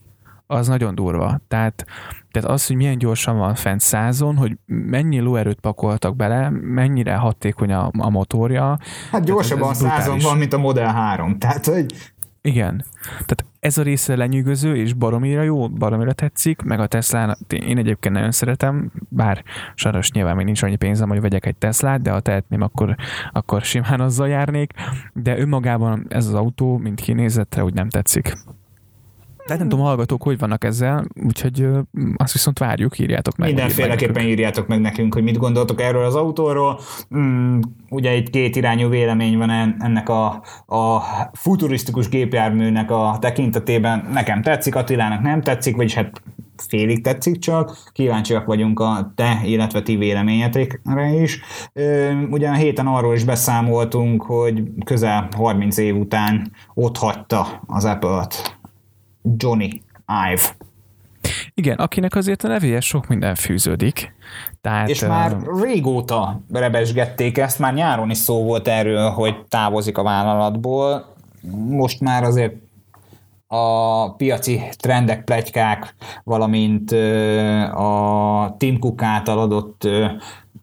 az 0.46 0.68
nagyon 0.68 0.94
durva. 0.94 1.40
Tehát, 1.48 1.86
tehát 2.30 2.50
az, 2.50 2.66
hogy 2.66 2.76
milyen 2.76 2.98
gyorsan 2.98 3.38
van 3.38 3.54
fent 3.54 3.80
százon, 3.80 4.36
hogy 4.36 4.58
mennyi 4.66 5.20
lóerőt 5.20 5.60
pakoltak 5.60 6.16
bele, 6.16 6.50
mennyire 6.50 7.14
hatékony 7.14 7.72
a, 7.72 7.90
a 7.98 8.10
motorja. 8.10 8.78
Hát 9.10 9.24
gyorsabban 9.24 9.68
a 9.68 9.74
százon 9.74 10.18
van, 10.18 10.36
mint 10.36 10.52
a 10.52 10.58
Model 10.58 10.92
3. 10.92 11.38
Tehát, 11.38 11.66
hogy 11.66 12.12
igen. 12.46 12.84
Tehát 13.10 13.44
ez 13.60 13.78
a 13.78 13.82
része 13.82 14.16
lenyűgöző, 14.16 14.76
és 14.76 14.92
baromira 14.92 15.42
jó, 15.42 15.68
baromira 15.68 16.12
tetszik, 16.12 16.62
meg 16.62 16.80
a 16.80 16.86
Tesla, 16.86 17.36
én 17.48 17.78
egyébként 17.78 18.14
nagyon 18.14 18.30
szeretem, 18.30 18.90
bár 19.08 19.44
sajnos 19.74 20.10
nyilván 20.10 20.36
még 20.36 20.44
nincs 20.44 20.62
annyi 20.62 20.76
pénzem, 20.76 21.08
hogy 21.08 21.20
vegyek 21.20 21.46
egy 21.46 21.56
Teslát, 21.56 22.02
de 22.02 22.10
ha 22.10 22.20
tehetném, 22.20 22.60
akkor, 22.60 22.96
akkor 23.32 23.62
simán 23.62 24.00
azzal 24.00 24.28
járnék, 24.28 24.72
de 25.12 25.38
önmagában 25.38 26.06
ez 26.08 26.26
az 26.26 26.34
autó, 26.34 26.76
mint 26.76 27.00
kinézetre, 27.00 27.64
úgy 27.64 27.74
nem 27.74 27.88
tetszik. 27.88 28.36
De 29.46 29.56
nem 29.56 29.68
tudom, 29.68 29.84
hallgatók, 29.84 30.22
hogy 30.22 30.38
vannak 30.38 30.64
ezzel, 30.64 31.04
úgyhogy 31.26 31.68
azt 32.16 32.32
viszont 32.32 32.58
várjuk, 32.58 32.98
írjátok 32.98 33.36
meg. 33.36 33.48
Mindenféleképpen 33.48 34.24
írjátok 34.24 34.66
meg 34.66 34.80
nekünk, 34.80 35.14
hogy 35.14 35.22
mit 35.22 35.36
gondoltok 35.36 35.80
erről 35.80 36.04
az 36.04 36.14
autóról. 36.14 36.80
Mm, 37.16 37.60
ugye 37.88 38.14
itt 38.14 38.30
két 38.30 38.56
irányú 38.56 38.88
vélemény 38.88 39.38
van 39.38 39.50
ennek 39.78 40.08
a, 40.08 40.26
a 40.66 41.02
futurisztikus 41.32 42.08
gépjárműnek 42.08 42.90
a 42.90 43.16
tekintetében. 43.20 44.08
Nekem 44.12 44.42
tetszik, 44.42 44.74
Attilának 44.74 45.22
nem 45.22 45.42
tetszik, 45.42 45.76
vagyis 45.76 45.94
hát 45.94 46.22
félig 46.56 47.02
tetszik 47.02 47.38
csak, 47.38 47.78
kíváncsiak 47.92 48.46
vagyunk 48.46 48.80
a 48.80 49.12
te, 49.14 49.40
illetve 49.44 49.82
ti 49.82 49.96
véleményetekre 49.96 51.12
is. 51.12 51.40
Ugyan 52.30 52.52
a 52.52 52.56
héten 52.56 52.86
arról 52.86 53.14
is 53.14 53.24
beszámoltunk, 53.24 54.22
hogy 54.22 54.62
közel 54.84 55.28
30 55.36 55.76
év 55.76 55.96
után 55.96 56.52
ott 56.74 56.96
hagyta 56.96 57.62
az 57.66 57.84
Apple-t 57.84 58.62
Johnny 59.36 59.82
Ive. 60.30 60.56
Igen, 61.54 61.76
akinek 61.76 62.14
azért 62.14 62.44
a 62.44 62.48
nevéhez 62.48 62.84
sok 62.84 63.06
minden 63.06 63.34
fűződik. 63.34 64.14
Tehát, 64.60 64.88
és 64.88 65.00
már 65.00 65.36
régóta 65.62 66.40
rebesgették 66.52 67.38
ezt, 67.38 67.58
már 67.58 67.74
nyáron 67.74 68.10
is 68.10 68.18
szó 68.18 68.42
volt 68.42 68.68
erről, 68.68 69.10
hogy 69.10 69.44
távozik 69.48 69.98
a 69.98 70.02
vállalatból. 70.02 71.14
Most 71.68 72.00
már 72.00 72.24
azért 72.24 72.54
a 73.46 74.14
piaci 74.14 74.62
trendek, 74.76 75.24
plegykák, 75.24 75.94
valamint 76.24 76.92
a 77.72 78.54
Tim 78.58 78.78
Cook 78.78 79.02
által 79.02 79.38
adott 79.38 79.88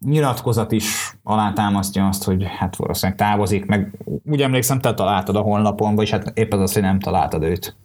nyilatkozat 0.05 0.71
is 0.71 1.17
alátámasztja 1.23 2.07
azt, 2.07 2.23
hogy 2.23 2.45
hát 2.57 2.75
valószínűleg 2.75 3.19
távozik, 3.19 3.65
meg 3.65 3.97
úgy 4.31 4.41
emlékszem, 4.41 4.79
te 4.79 4.93
találtad 4.93 5.35
a 5.35 5.41
honlapon, 5.41 5.95
vagy 5.95 6.09
hát 6.09 6.31
épp 6.37 6.51
az 6.51 6.59
az, 6.59 6.73
hogy 6.73 6.81
nem 6.81 6.99
találtad 6.99 7.43
őt. 7.43 7.75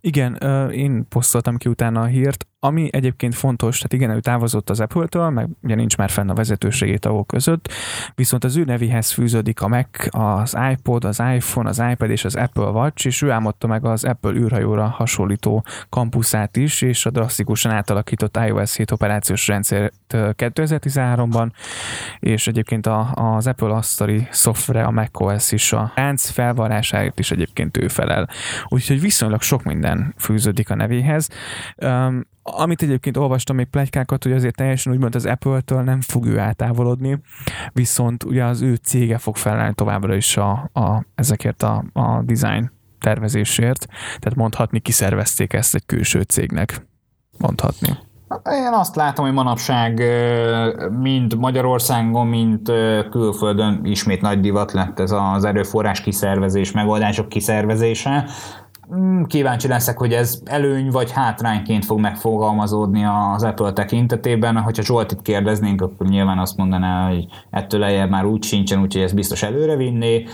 Igen, 0.00 0.34
én 0.70 1.08
posztoltam 1.08 1.56
ki 1.56 1.68
utána 1.68 2.00
a 2.00 2.06
hírt. 2.06 2.46
Ami 2.62 2.88
egyébként 2.92 3.34
fontos, 3.34 3.76
tehát 3.76 3.92
igen, 3.92 4.16
ő 4.16 4.20
távozott 4.20 4.70
az 4.70 4.80
Apple-től, 4.80 5.30
meg 5.30 5.48
ugye 5.62 5.74
nincs 5.74 5.96
már 5.96 6.10
fenn 6.10 6.28
a 6.28 6.34
vezetőségi 6.34 6.98
tagok 6.98 7.26
között, 7.26 7.72
viszont 8.14 8.44
az 8.44 8.56
ő 8.56 8.64
nevéhez 8.64 9.10
fűződik 9.10 9.60
a 9.60 9.68
Mac, 9.68 9.86
az 10.10 10.56
iPod, 10.72 11.04
az 11.04 11.22
iPhone, 11.34 11.68
az 11.68 11.82
iPad 11.90 12.10
és 12.10 12.24
az 12.24 12.34
Apple 12.34 12.64
Watch, 12.64 13.06
és 13.06 13.22
ő 13.22 13.30
álmodta 13.30 13.66
meg 13.66 13.84
az 13.84 14.04
Apple 14.04 14.30
űrhajóra 14.30 14.86
hasonlító 14.88 15.64
kampuszát 15.88 16.56
is, 16.56 16.82
és 16.82 17.06
a 17.06 17.10
drasztikusan 17.10 17.72
átalakított 17.72 18.36
iOS 18.36 18.76
7 18.76 18.90
operációs 18.90 19.46
rendszert 19.46 19.94
2013-ban, 20.12 21.50
és 22.18 22.46
egyébként 22.46 22.86
a, 22.86 23.12
az 23.14 23.46
Apple 23.46 23.74
asztali 23.74 24.28
szoftvere, 24.30 24.84
a 24.84 24.90
macOS 24.90 25.52
is 25.52 25.72
a 25.72 25.92
ránc 25.94 26.30
felvarásáért 26.30 27.18
is 27.18 27.30
egyébként 27.30 27.76
ő 27.76 27.88
felel. 27.88 28.28
Úgyhogy 28.68 29.00
viszonylag 29.00 29.42
sok 29.42 29.62
minden 29.62 30.14
fűződik 30.18 30.70
a 30.70 30.74
nevéhez. 30.74 31.28
Um, 31.76 32.26
amit 32.42 32.82
egyébként 32.82 33.16
olvastam 33.16 33.56
még 33.56 33.66
plegykákat, 33.66 34.22
hogy 34.22 34.32
azért 34.32 34.56
teljesen 34.56 34.92
úgymond 34.92 35.14
az 35.14 35.26
Apple-től 35.26 35.82
nem 35.82 36.00
fog 36.00 36.26
ő 36.26 36.38
eltávolodni, 36.38 37.20
viszont 37.72 38.24
ugye 38.24 38.44
az 38.44 38.60
ő 38.60 38.74
cége 38.74 39.18
fog 39.18 39.36
felállni 39.36 39.74
továbbra 39.74 40.14
is 40.14 40.36
a, 40.36 40.50
a, 40.72 41.04
ezekért 41.14 41.62
a, 41.62 41.84
a 41.92 42.22
design 42.22 42.70
tervezésért, 43.00 43.86
tehát 43.88 44.34
mondhatni 44.34 44.80
kiszervezték 44.80 45.52
ezt 45.52 45.74
egy 45.74 45.86
külső 45.86 46.20
cégnek, 46.20 46.86
mondhatni. 47.38 47.98
Én 48.44 48.72
azt 48.72 48.96
látom, 48.96 49.24
hogy 49.24 49.34
manapság 49.34 50.02
mind 51.00 51.38
Magyarországon, 51.38 52.26
mind 52.26 52.72
külföldön 53.10 53.80
ismét 53.84 54.20
nagy 54.20 54.40
divat 54.40 54.72
lett 54.72 54.98
ez 54.98 55.10
az 55.10 55.44
erőforrás 55.44 56.00
kiszervezés, 56.00 56.72
megoldások 56.72 57.28
kiszervezése. 57.28 58.24
Mm, 58.94 59.22
kíváncsi 59.22 59.68
leszek, 59.68 59.98
hogy 59.98 60.12
ez 60.12 60.40
előny 60.44 60.90
vagy 60.90 61.10
hátrányként 61.10 61.84
fog 61.84 62.00
megfogalmazódni 62.00 63.04
az 63.34 63.42
Apple 63.42 63.72
tekintetében. 63.72 64.56
Hogyha 64.56 64.82
Zsoltit 64.82 65.22
kérdeznénk, 65.22 65.80
akkor 65.80 66.06
nyilván 66.06 66.38
azt 66.38 66.56
mondaná, 66.56 67.08
hogy 67.08 67.26
ettől 67.50 67.80
lejjebb 67.80 68.10
már 68.10 68.24
úgy 68.24 68.42
sincsen, 68.42 68.80
úgyhogy 68.80 69.02
ez 69.02 69.12
biztos 69.12 69.42
előre 69.42 69.76
vinné. 69.76 70.24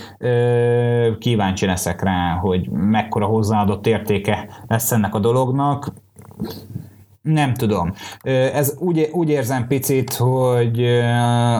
Kíváncsi 1.19 1.66
leszek 1.66 2.03
rá, 2.03 2.35
hogy 2.35 2.71
mekkora 2.71 3.27
hozzáadott 3.27 3.87
értéke 3.87 4.49
lesz 4.66 4.92
ennek 4.92 5.14
a 5.14 5.19
dolognak. 5.19 5.92
Nem 7.27 7.55
tudom. 7.55 7.93
Ez 8.53 8.75
úgy, 8.79 9.09
úgy 9.12 9.29
érzem 9.29 9.67
picit, 9.67 10.15
hogy, 10.15 10.87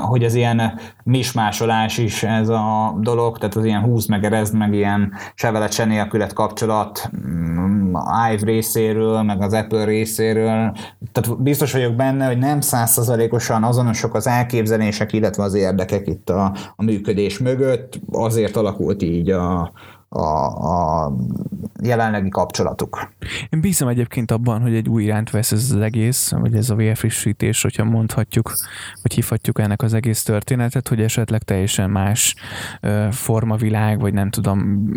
hogy 0.03 0.23
ez 0.25 0.35
ilyen 0.35 0.81
mismásolás 1.05 1.99
is 1.99 2.23
ez 2.23 2.49
a 2.49 2.97
dolog, 3.01 3.39
tehát 3.39 3.55
az 3.55 3.65
ilyen 3.65 3.83
húz 3.83 4.07
meg 4.07 4.25
erezd, 4.25 4.55
meg 4.55 4.75
ilyen 4.75 5.13
sevelet 5.35 5.73
se 5.73 5.85
nélkület 5.85 6.33
kapcsolat 6.33 7.11
mm, 7.27 7.95
Ive 8.33 8.45
részéről, 8.45 9.23
meg 9.23 9.43
az 9.43 9.53
Apple 9.53 9.85
részéről. 9.85 10.77
Tehát 11.13 11.43
biztos 11.43 11.73
vagyok 11.73 11.95
benne, 11.95 12.27
hogy 12.27 12.39
nem 12.39 12.61
százszerzalékosan 12.61 13.65
azonosok 13.65 14.15
az 14.15 14.27
elképzelések, 14.27 15.13
illetve 15.13 15.43
az 15.43 15.55
érdekek 15.55 16.07
itt 16.07 16.31
a, 16.31 16.53
a 16.77 16.83
működés 16.83 17.39
mögött. 17.39 18.01
Azért 18.13 18.57
alakult 18.57 19.03
így 19.03 19.31
a, 19.31 19.73
a, 20.09 20.21
a 21.05 21.13
jelenlegi 21.83 22.29
kapcsolatuk. 22.29 23.09
Én 23.51 23.61
bízom 23.61 23.89
egyébként 23.89 24.31
abban, 24.31 24.61
hogy 24.61 24.75
egy 24.75 24.89
új 24.89 25.03
iránt 25.03 25.31
vesz 25.31 25.53
ez 25.53 25.71
az 25.71 25.81
egész, 25.81 26.31
vagy 26.31 26.55
ez 26.55 26.71
a 26.71 26.75
vérfrissítés, 26.75 27.63
hogyha 27.63 27.85
mondhatjuk, 27.85 28.53
vagy 29.03 29.15
hívhatjuk 29.15 29.59
ennek 29.59 29.83
az 29.83 29.95
egész 29.95 30.23
történetet, 30.23 30.89
hogy 30.89 31.01
esetleg 31.01 31.43
teljesen 31.43 31.91
más 31.91 32.35
uh, 32.83 33.11
formavilág, 33.11 34.01
vagy 34.01 34.13
nem 34.13 34.31
tudom, 34.31 34.89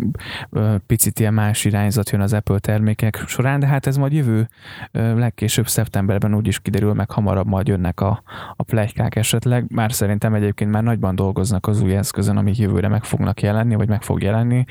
uh, 0.50 0.74
picit 0.86 1.20
ilyen 1.20 1.34
más 1.34 1.64
irányzat 1.64 2.10
jön 2.10 2.20
az 2.20 2.32
Apple 2.32 2.58
termékek 2.58 3.24
során, 3.26 3.60
de 3.60 3.66
hát 3.66 3.86
ez 3.86 3.96
majd 3.96 4.12
jövő 4.12 4.48
legkésőbb 4.92 5.68
szeptemberben 5.68 6.34
úgy 6.34 6.46
is 6.46 6.60
kiderül, 6.60 6.92
meg 6.92 7.10
hamarabb 7.10 7.46
majd 7.46 7.68
jönnek 7.68 8.00
a, 8.00 8.22
a 8.56 8.62
plegykák 8.62 9.16
esetleg. 9.16 9.64
Már 9.68 9.92
szerintem 9.92 10.34
egyébként 10.34 10.70
már 10.70 10.82
nagyban 10.82 11.14
dolgoznak 11.14 11.66
az 11.66 11.82
új 11.82 11.96
eszközön, 11.96 12.36
amik 12.36 12.58
jövőre 12.58 12.88
meg 12.88 13.04
fognak 13.04 13.42
jelenni, 13.42 13.74
vagy 13.74 13.88
meg 13.88 14.02
fog 14.02 14.22
jelenni. 14.22 14.64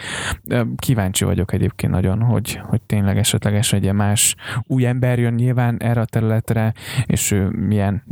Kíváncsi 0.76 1.26
vagyok 1.26 1.54
egyébként 1.54 1.92
nagyon, 1.92 2.22
hogy, 2.22 2.60
hogy 2.64 2.82
tényleg 2.82 3.18
esetleges 3.18 3.74
egy 3.74 3.94
más 3.94 4.36
új 4.64 4.86
ember 4.86 5.20
jön 5.20 5.34
nyilván 5.34 5.78
erre 5.78 6.02
a 6.02 6.06
területre, 6.06 6.74
és 7.06 7.32
ő 7.32 7.50
milyen 7.50 8.04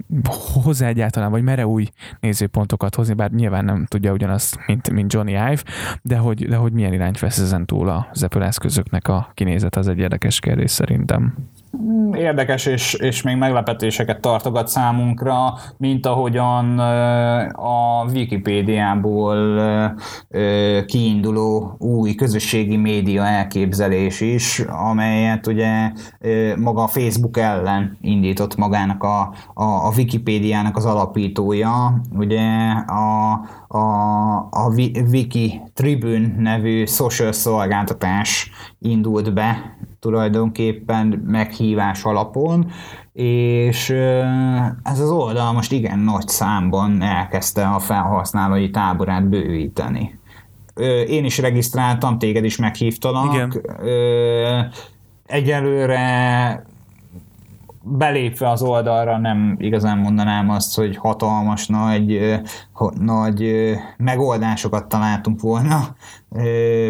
hozzá 0.63 0.88
egyáltalán, 0.88 1.32
vagy 1.32 1.43
mere 1.43 1.67
új 1.67 1.88
nézőpontokat 2.19 2.95
hozni, 2.95 3.13
bár 3.13 3.32
nyilván 3.32 3.65
nem 3.65 3.86
tudja 3.86 4.12
ugyanazt, 4.12 4.60
mint, 4.67 4.89
mint 4.89 5.13
Johnny 5.13 5.32
Ive, 5.32 5.63
de 6.01 6.17
hogy, 6.17 6.47
de 6.47 6.56
hogy 6.56 6.73
milyen 6.73 6.93
irányt 6.93 7.19
vesz 7.19 7.39
ezen 7.39 7.65
túl 7.65 8.08
az 8.12 8.23
Apple 8.23 8.45
eszközöknek 8.45 9.08
a 9.08 9.32
kinézet, 9.34 9.75
az 9.75 9.88
egy 9.88 9.99
érdekes 9.99 10.39
kérdés 10.39 10.71
szerintem. 10.71 11.34
Mm, 11.82 12.13
érdekes 12.13 12.65
és, 12.65 12.93
és 12.93 13.21
még 13.21 13.38
meglepetéseket 13.38 14.21
tartogat 14.21 14.67
számunkra, 14.67 15.53
mint 15.77 16.06
ahogyan 16.06 16.80
a 17.49 18.06
Wikipédiából 18.13 19.62
kiinduló 20.86 21.75
új 21.77 22.15
közösségi 22.15 22.77
média 22.77 23.25
elképzelés 23.25 24.21
is, 24.21 24.60
amelyet 24.60 25.47
ugye 25.47 25.91
maga 26.58 26.84
a 26.84 26.88
Facebook 26.88 27.38
ellen 27.38 27.97
indított 28.01 28.56
magának 28.56 29.03
a, 29.03 29.34
a, 29.53 29.63
a 29.63 29.91
Wikipédiának 29.97 30.77
az 30.77 30.86
alapítója, 30.86 32.01
ugye 32.17 32.71
a, 32.88 33.34
a, 33.67 34.36
a 34.36 34.69
Wiki 35.10 35.62
Tribune 35.73 36.34
nevű 36.38 36.86
social 36.86 37.32
szolgáltatás 37.32 38.51
indult 38.80 39.34
be 39.34 39.77
tulajdonképpen 39.99 41.23
meghívás 41.25 42.03
alapon, 42.03 42.71
és 43.13 43.89
ez 44.84 44.99
az 44.99 45.10
oldal 45.10 45.51
most 45.51 45.71
igen 45.71 45.99
nagy 45.99 46.27
számban 46.27 47.01
elkezdte 47.01 47.67
a 47.67 47.80
felhasználói 47.80 48.69
táborát 48.69 49.30
bővíteni. 49.30 50.19
Én 51.08 51.25
is 51.25 51.38
regisztráltam, 51.38 52.17
téged 52.17 52.43
is 52.43 52.58
meghívtalak. 52.58 53.34
Igen. 53.34 53.53
Egyelőre 55.25 56.65
belépve 57.89 58.50
az 58.50 58.62
oldalra 58.62 59.17
nem 59.17 59.56
igazán 59.60 59.97
mondanám 59.97 60.50
azt, 60.50 60.76
hogy 60.76 60.97
hatalmas 60.97 61.67
nagy, 61.67 62.39
nagy 63.00 63.71
megoldásokat 63.97 64.88
találtunk 64.88 65.41
volna 65.41 65.95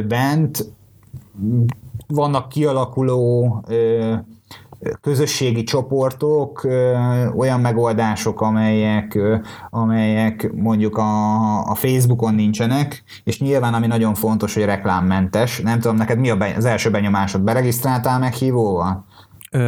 bent. 0.07 0.73
Vannak 2.07 2.49
kialakuló 2.49 3.63
közösségi 5.01 5.63
csoportok, 5.63 6.67
olyan 7.35 7.59
megoldások, 7.59 8.41
amelyek, 8.41 9.19
amelyek 9.69 10.51
mondjuk 10.55 10.97
a, 10.97 11.69
a 11.69 11.75
Facebookon 11.75 12.35
nincsenek, 12.35 13.03
és 13.23 13.39
nyilván 13.39 13.73
ami 13.73 13.87
nagyon 13.87 14.13
fontos, 14.13 14.53
hogy 14.53 14.65
reklámmentes. 14.65 15.59
Nem 15.59 15.79
tudom, 15.79 15.97
neked 15.97 16.19
mi 16.19 16.29
az 16.29 16.65
első 16.65 16.91
benyomásod? 16.91 17.41
Beregisztráltál 17.41 18.19
meghívóval? 18.19 19.05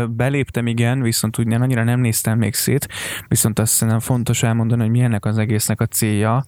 Beléptem, 0.09 0.67
igen, 0.67 1.01
viszont 1.01 1.39
úgy 1.39 1.47
nem, 1.47 1.61
annyira 1.61 1.83
nem 1.83 1.99
néztem 1.99 2.37
még 2.37 2.53
szét, 2.53 2.87
viszont 3.27 3.59
azt 3.59 3.73
szerintem 3.73 3.99
fontos 3.99 4.43
elmondani, 4.43 4.81
hogy 4.81 4.91
milyennek 4.91 5.25
az 5.25 5.37
egésznek 5.37 5.81
a 5.81 5.85
célja, 5.85 6.45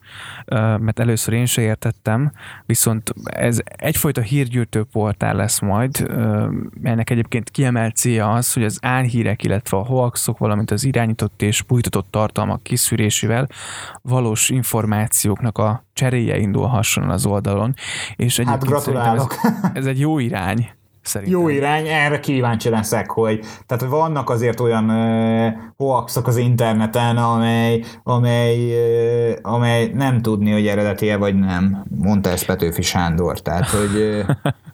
mert 0.78 0.98
először 0.98 1.34
én 1.34 1.46
se 1.46 1.62
értettem, 1.62 2.32
viszont 2.66 3.14
ez 3.24 3.58
egyfajta 3.64 4.20
hírgyűjtő 4.20 4.84
portál 4.92 5.34
lesz 5.34 5.60
majd, 5.60 6.10
ennek 6.82 7.10
egyébként 7.10 7.50
kiemelt 7.50 7.96
célja 7.96 8.32
az, 8.32 8.52
hogy 8.52 8.64
az 8.64 8.78
álhírek, 8.82 9.44
illetve 9.44 9.76
a 9.76 9.84
hoaxok, 9.84 10.38
valamint 10.38 10.70
az 10.70 10.84
irányított 10.84 11.42
és 11.42 11.62
bújtatott 11.62 12.06
tartalmak 12.10 12.62
kiszűrésével 12.62 13.48
valós 14.02 14.48
információknak 14.48 15.58
a 15.58 15.84
cseréje 15.92 16.38
indulhasson 16.38 17.10
az 17.10 17.26
oldalon. 17.26 17.74
És 18.16 18.38
egyébként 18.38 18.48
hát 18.48 18.64
gratulálok. 18.64 19.34
Ez, 19.42 19.52
ez 19.74 19.86
egy 19.86 20.00
jó 20.00 20.18
irány, 20.18 20.70
Szerintem. 21.02 21.40
Jó 21.40 21.48
irány, 21.48 21.86
erre 21.86 22.20
kíváncsi 22.20 22.68
leszek, 22.68 23.10
hogy 23.10 23.40
tehát 23.66 23.84
vannak 23.84 24.30
azért 24.30 24.60
olyan 24.60 24.90
uh, 24.90 25.52
hoaxok 25.76 26.26
az 26.26 26.36
interneten, 26.36 27.16
amely, 27.16 27.84
amely, 28.02 28.74
uh, 29.30 29.36
amely 29.42 29.90
nem 29.94 30.20
tudni, 30.20 30.52
hogy 30.52 30.66
eredetie 30.66 31.16
vagy 31.16 31.34
nem, 31.34 31.84
mondta 31.98 32.30
ezt 32.30 32.46
Petőfi 32.46 32.82
Sándor, 32.82 33.40
tehát 33.40 33.68
hogy 33.68 33.96
uh, 33.96 34.52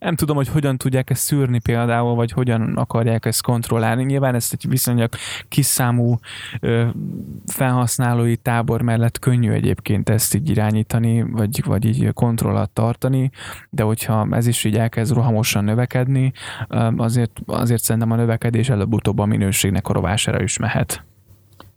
Nem 0.00 0.14
tudom, 0.14 0.36
hogy 0.36 0.48
hogyan 0.48 0.76
tudják 0.76 1.10
ezt 1.10 1.22
szűrni 1.22 1.58
például, 1.58 2.14
vagy 2.14 2.32
hogyan 2.32 2.76
akarják 2.76 3.24
ezt 3.26 3.42
kontrollálni. 3.42 4.04
Nyilván 4.04 4.34
ezt 4.34 4.52
egy 4.52 4.68
viszonylag 4.68 5.08
kiszámú 5.48 6.18
ö, 6.60 6.86
felhasználói 7.46 8.36
tábor 8.36 8.82
mellett 8.82 9.18
könnyű 9.18 9.50
egyébként 9.50 10.08
ezt 10.08 10.34
így 10.34 10.50
irányítani, 10.50 11.22
vagy, 11.22 11.64
vagy 11.64 11.84
így 11.84 12.12
kontrollat 12.12 12.70
tartani, 12.70 13.30
de 13.70 13.82
hogyha 13.82 14.28
ez 14.30 14.46
is 14.46 14.64
így 14.64 14.76
elkezd 14.76 15.14
rohamosan 15.14 15.64
növekedni, 15.64 16.32
azért, 16.96 17.40
azért 17.46 17.82
szerintem 17.82 18.10
a 18.10 18.16
növekedés 18.16 18.68
előbb-utóbb 18.68 19.18
a 19.18 19.24
minőségnek 19.24 19.88
a 19.88 19.92
rovására 19.92 20.42
is 20.42 20.58
mehet. 20.58 21.04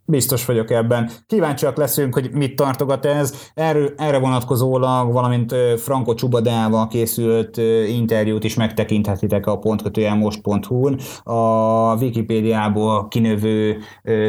Biztos 0.05 0.45
vagyok 0.45 0.71
ebben. 0.71 1.09
Kíváncsiak 1.27 1.77
leszünk, 1.77 2.13
hogy 2.13 2.29
mit 2.31 2.55
tartogat 2.55 3.05
ez. 3.05 3.33
Erről, 3.53 3.93
erre 3.97 4.19
vonatkozólag, 4.19 5.11
valamint 5.11 5.55
Franco 5.77 6.13
Csubadával 6.13 6.87
készült 6.87 7.57
interjút 7.87 8.43
is 8.43 8.55
megtekinthetitek 8.55 9.47
a 9.47 9.57
pontkötőjelmost.hu-n. 9.57 10.99
A 11.23 11.95
Wikipédiából 11.95 13.07
kinövő 13.07 13.77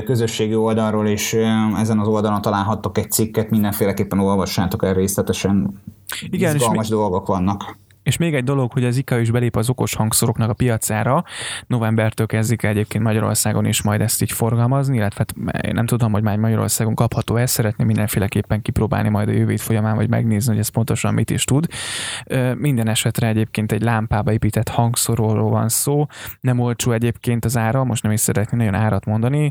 közösségi 0.04 0.54
oldalról, 0.54 1.06
és 1.06 1.32
ezen 1.78 1.98
az 1.98 2.08
oldalon 2.08 2.40
találhattok 2.40 2.98
egy 2.98 3.10
cikket, 3.10 3.50
mindenféleképpen 3.50 4.18
olvassátok 4.18 4.84
el 4.84 4.94
részletesen. 4.94 5.82
Igen, 6.30 6.54
Izgalmas 6.54 6.88
dolgok 6.88 7.26
vannak. 7.26 7.78
És 8.04 8.16
még 8.16 8.34
egy 8.34 8.44
dolog, 8.44 8.72
hogy 8.72 8.84
az 8.84 8.96
IKA 8.96 9.18
is 9.18 9.30
belép 9.30 9.56
az 9.56 9.68
okos 9.68 9.94
hangszoroknak 9.94 10.50
a 10.50 10.54
piacára. 10.54 11.24
Novembertől 11.66 12.26
kezdik 12.26 12.62
egyébként 12.62 13.04
Magyarországon 13.04 13.64
is 13.64 13.82
majd 13.82 14.00
ezt 14.00 14.22
így 14.22 14.32
forgalmazni, 14.32 14.96
illetve 14.96 15.26
hát 15.52 15.72
nem 15.72 15.86
tudom, 15.86 16.12
hogy 16.12 16.22
már 16.22 16.36
Magyarországon 16.36 16.94
kapható 16.94 17.36
ez, 17.36 17.50
szeretném 17.50 17.86
mindenféleképpen 17.86 18.62
kipróbálni 18.62 19.08
majd 19.08 19.28
a 19.28 19.32
jövő 19.32 19.56
folyamán, 19.56 19.96
vagy 19.96 20.08
megnézni, 20.08 20.50
hogy 20.50 20.58
ez 20.58 20.68
pontosan 20.68 21.14
mit 21.14 21.30
is 21.30 21.44
tud. 21.44 21.66
Minden 22.56 22.88
esetre 22.88 23.26
egyébként 23.26 23.72
egy 23.72 23.82
lámpába 23.82 24.32
épített 24.32 24.68
hangszóróról 24.68 25.50
van 25.50 25.68
szó, 25.68 26.06
nem 26.40 26.58
olcsó 26.58 26.92
egyébként 26.92 27.44
az 27.44 27.56
ára, 27.56 27.84
most 27.84 28.02
nem 28.02 28.12
is 28.12 28.20
szeretnék 28.20 28.60
nagyon 28.60 28.74
árat 28.74 29.04
mondani, 29.04 29.50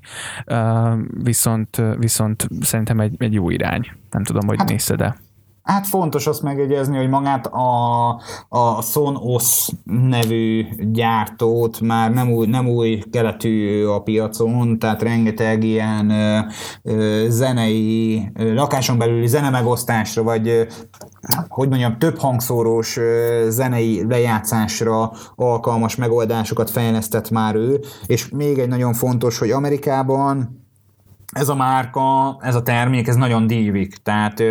viszont, 1.23 1.81
viszont 1.97 2.47
szerintem 2.61 2.99
egy, 2.99 3.15
egy 3.17 3.33
jó 3.33 3.49
irány. 3.49 3.91
Nem 4.11 4.23
tudom, 4.23 4.47
hogy 4.47 4.57
hát, 4.57 4.69
nézted-e. 4.69 5.15
Hát 5.63 5.88
fontos 5.88 6.28
azt 6.28 6.41
megjegyezni, 6.41 6.97
hogy 6.97 7.10
magát 7.10 7.47
a, 7.47 8.10
a 8.49 8.82
Sonos 8.82 9.69
nevű 9.84 10.65
gyártót 10.91 11.80
már 11.80 12.13
nem 12.13 12.32
új, 12.32 12.47
nem 12.47 12.67
új 12.67 13.04
keletű 13.12 13.86
a 13.86 13.99
piacon, 13.99 14.80
tehát 14.80 15.02
rengeteg 15.02 15.63
ilyen 15.63 16.10
ö, 16.10 16.39
ö, 16.82 17.26
zenei, 17.30 18.23
ö, 18.34 18.54
lakáson 18.54 18.97
belüli 18.97 19.28
zenemegosztásra, 19.28 20.23
vagy 20.23 20.47
ö, 20.47 20.63
hogy 21.47 21.69
mondjam, 21.69 21.97
több 21.97 22.17
hangszórós 22.17 22.99
zenei 23.47 24.06
lejátszásra 24.08 25.12
alkalmas 25.36 25.95
megoldásokat 25.95 26.69
fejlesztett 26.69 27.30
már 27.30 27.56
ő, 27.56 27.80
és 28.06 28.30
még 28.30 28.58
egy 28.58 28.67
nagyon 28.67 28.93
fontos, 28.93 29.38
hogy 29.38 29.52
Amerikában 29.52 30.62
ez 31.34 31.50
a 31.50 31.56
márka, 31.56 32.38
ez 32.39 32.56
a 32.56 32.62
termék, 32.62 33.08
ez 33.08 33.15
nagyon 33.15 33.48
dívik, 33.48 33.96
tehát 33.96 34.43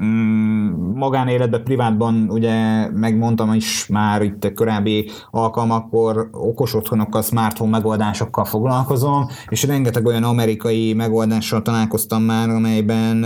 mm, 0.00 0.94
magánéletben, 0.94 1.64
privátban 1.64 2.26
ugye 2.28 2.88
megmondtam 2.90 3.52
is 3.52 3.86
már 3.86 4.22
itt 4.22 4.44
a 4.44 4.52
korábbi 4.54 5.10
alkalmakkor 5.30 6.28
okos 6.32 6.74
otthonokkal, 6.74 7.22
smart 7.22 7.58
home 7.58 7.70
megoldásokkal 7.70 8.44
foglalkozom, 8.44 9.26
és 9.48 9.62
rengeteg 9.62 10.06
olyan 10.06 10.22
amerikai 10.22 10.92
megoldással 10.92 11.62
találkoztam 11.62 12.22
már, 12.22 12.48
amelyben 12.48 13.24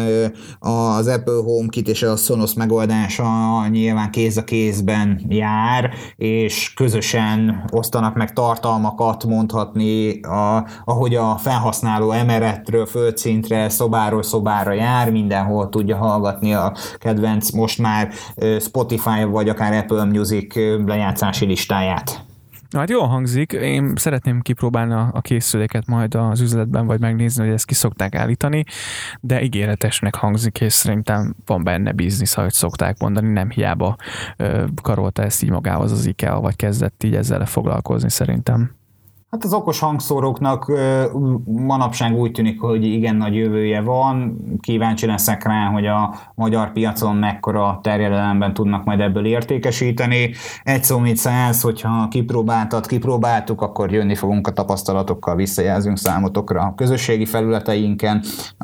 az 0.59 1.07
Apple 1.07 1.43
HomeKit 1.45 1.89
és 1.89 2.03
a 2.03 2.17
Sonos 2.17 2.55
megoldása 2.55 3.27
nyilván 3.71 4.11
kéz 4.11 4.37
a 4.37 4.45
kézben 4.45 5.21
jár, 5.29 5.91
és 6.17 6.73
közösen 6.75 7.65
osztanak 7.71 8.15
meg 8.15 8.33
tartalmakat 8.33 9.25
mondhatni, 9.25 10.21
a, 10.21 10.67
ahogy 10.85 11.15
a 11.15 11.37
felhasználó 11.37 12.11
emeretről 12.11 12.87
földszintre, 12.90 13.68
szobáról 13.68 14.22
szobára 14.22 14.72
jár, 14.72 15.11
mindenhol 15.11 15.68
tudja 15.68 15.96
hallgatni 15.96 16.55
a 16.55 16.74
kedvenc 16.98 17.50
most 17.50 17.79
már 17.79 18.09
Spotify 18.61 19.24
vagy 19.31 19.48
akár 19.48 19.72
Apple 19.72 20.05
Music 20.05 20.55
lejátszási 20.87 21.46
listáját. 21.46 22.29
Na, 22.70 22.79
hát 22.79 22.90
jól 22.90 23.07
hangzik, 23.07 23.53
én 23.53 23.92
szeretném 23.96 24.40
kipróbálni 24.40 24.92
a 24.92 25.20
készüléket 25.20 25.87
majd 25.87 26.14
az 26.14 26.40
üzletben, 26.40 26.87
vagy 26.87 27.00
megnézni, 27.00 27.44
hogy 27.44 27.53
ezt 27.53 27.66
ki 27.66 27.74
szokták 27.74 28.14
állítani, 28.14 28.64
de 29.20 29.42
ígéretesnek 29.42 30.14
hangzik, 30.14 30.61
és 30.61 30.72
szerintem 30.72 31.35
van 31.46 31.64
benne 31.64 31.92
biznisz, 31.92 32.37
ahogy 32.37 32.53
szokták 32.53 32.98
mondani, 32.98 33.33
nem 33.33 33.50
hiába 33.50 33.96
karolta 34.83 35.22
ezt 35.22 35.42
így 35.42 35.50
magához 35.50 35.92
az 35.92 36.07
IKEA, 36.07 36.40
vagy 36.40 36.57
kezdett 36.57 37.03
így 37.05 37.14
ezzel 37.14 37.46
foglalkozni 37.46 38.11
szerintem. 38.11 38.79
Hát 39.31 39.45
az 39.45 39.53
okos 39.53 39.79
hangszóróknak 39.79 40.73
manapság 41.45 42.16
úgy 42.16 42.33
tűnik, 42.33 42.61
hogy 42.61 42.85
igen 42.85 43.16
nagy 43.16 43.35
jövője 43.35 43.81
van. 43.81 44.37
Kíváncsi 44.61 45.07
leszek 45.07 45.45
rá, 45.45 45.66
hogy 45.66 45.87
a 45.87 46.14
magyar 46.35 46.73
piacon 46.73 47.16
mekkora 47.16 47.79
terjedelemben 47.83 48.55
tudnak 48.55 48.85
majd 48.85 49.01
ebből 49.01 49.27
értékesíteni. 49.27 50.31
Egy 50.62 50.85
szó 50.85 50.99
mit 50.99 51.16
szállsz, 51.16 51.62
hogyha 51.62 52.09
kipróbáltad, 52.09 52.87
kipróbáltuk, 52.87 53.61
akkor 53.61 53.93
jönni 53.93 54.14
fogunk 54.14 54.47
a 54.47 54.53
tapasztalatokkal, 54.53 55.37
visszajelzünk 55.37 55.97
számotokra 55.97 56.61
a 56.62 56.75
közösségi 56.75 57.25
felületeinken, 57.25 58.23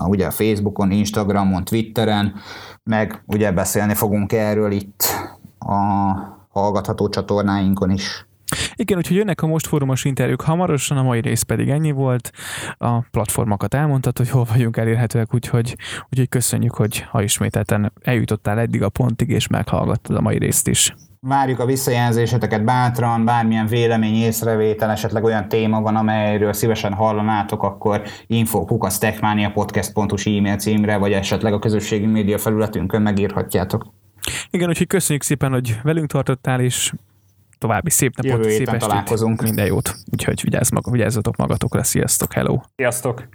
ugye 0.09 0.27
a 0.27 0.31
Facebookon, 0.31 0.91
Instagramon, 0.91 1.65
Twitteren, 1.65 2.35
meg 2.83 3.23
ugye 3.27 3.53
beszélni 3.53 3.95
fogunk 3.95 4.33
erről 4.33 4.73
itt 4.73 5.03
a 5.59 5.75
hallgatható 6.49 7.09
csatornáinkon 7.09 7.91
is. 7.91 8.26
Igen, 8.75 8.99
úgyhogy 8.99 9.17
jönnek 9.17 9.43
a 9.43 9.47
most 9.47 9.67
fórumos 9.67 10.05
interjúk 10.05 10.41
hamarosan, 10.41 10.97
a 10.97 11.03
mai 11.03 11.21
rész 11.21 11.43
pedig 11.43 11.69
ennyi 11.69 11.91
volt. 11.91 12.31
A 12.79 13.01
platformokat 13.01 13.75
elmondtad, 13.75 14.19
hogy 14.19 14.31
hol 14.31 14.47
vagyunk 14.53 14.77
elérhetőek, 14.77 15.35
úgyhogy, 15.35 15.77
úgyhogy 16.11 16.29
köszönjük, 16.29 16.75
hogy 16.75 17.01
ha 17.01 17.23
ismételten 17.23 17.93
eljutottál 18.03 18.59
eddig 18.59 18.83
a 18.83 18.89
pontig, 18.89 19.31
és 19.31 19.47
meghallgattad 19.47 20.17
a 20.17 20.21
mai 20.21 20.39
részt 20.39 20.69
is. 20.69 20.95
Várjuk 21.21 21.59
a 21.59 21.67
visszajelzéseteket 21.67 22.65
bátran, 22.65 23.25
bármilyen 23.25 23.67
vélemény, 23.67 24.15
észrevétel, 24.15 24.91
esetleg 24.91 25.25
olyan 25.25 25.49
téma 25.49 25.81
van, 25.81 25.97
amelyről 25.97 26.53
szívesen 26.53 26.93
hallanátok, 26.93 27.63
akkor 27.63 28.03
info.kukasztechmaniapodcast.hu 28.27 30.37
e-mail 30.37 30.57
címre, 30.57 30.97
vagy 30.97 31.13
esetleg 31.13 31.53
a 31.53 31.59
közösségi 31.59 32.07
média 32.07 32.39
felületünkön 32.39 33.03
megírhatjátok. 33.03 33.87
Igen, 34.51 34.69
úgyhogy 34.69 34.87
köszönjük 34.87 35.23
szépen, 35.23 35.53
hogy 35.53 35.79
velünk 35.83 36.11
tartottál, 36.11 36.61
és 36.61 36.93
további 37.59 37.91
szép 37.91 38.17
napot, 38.17 38.33
Jövő 38.33 38.57
szép 38.57 38.67
estét, 38.67 38.81
találkozunk. 38.81 39.43
minden 39.43 39.67
jót. 39.67 39.95
Úgyhogy 40.13 40.43
vigyázz 40.43 40.71
maga, 40.71 40.91
vigyázzatok 40.91 41.37
magatokra, 41.37 41.83
sziasztok, 41.83 42.33
hello! 42.33 42.61
Sziasztok! 42.77 43.29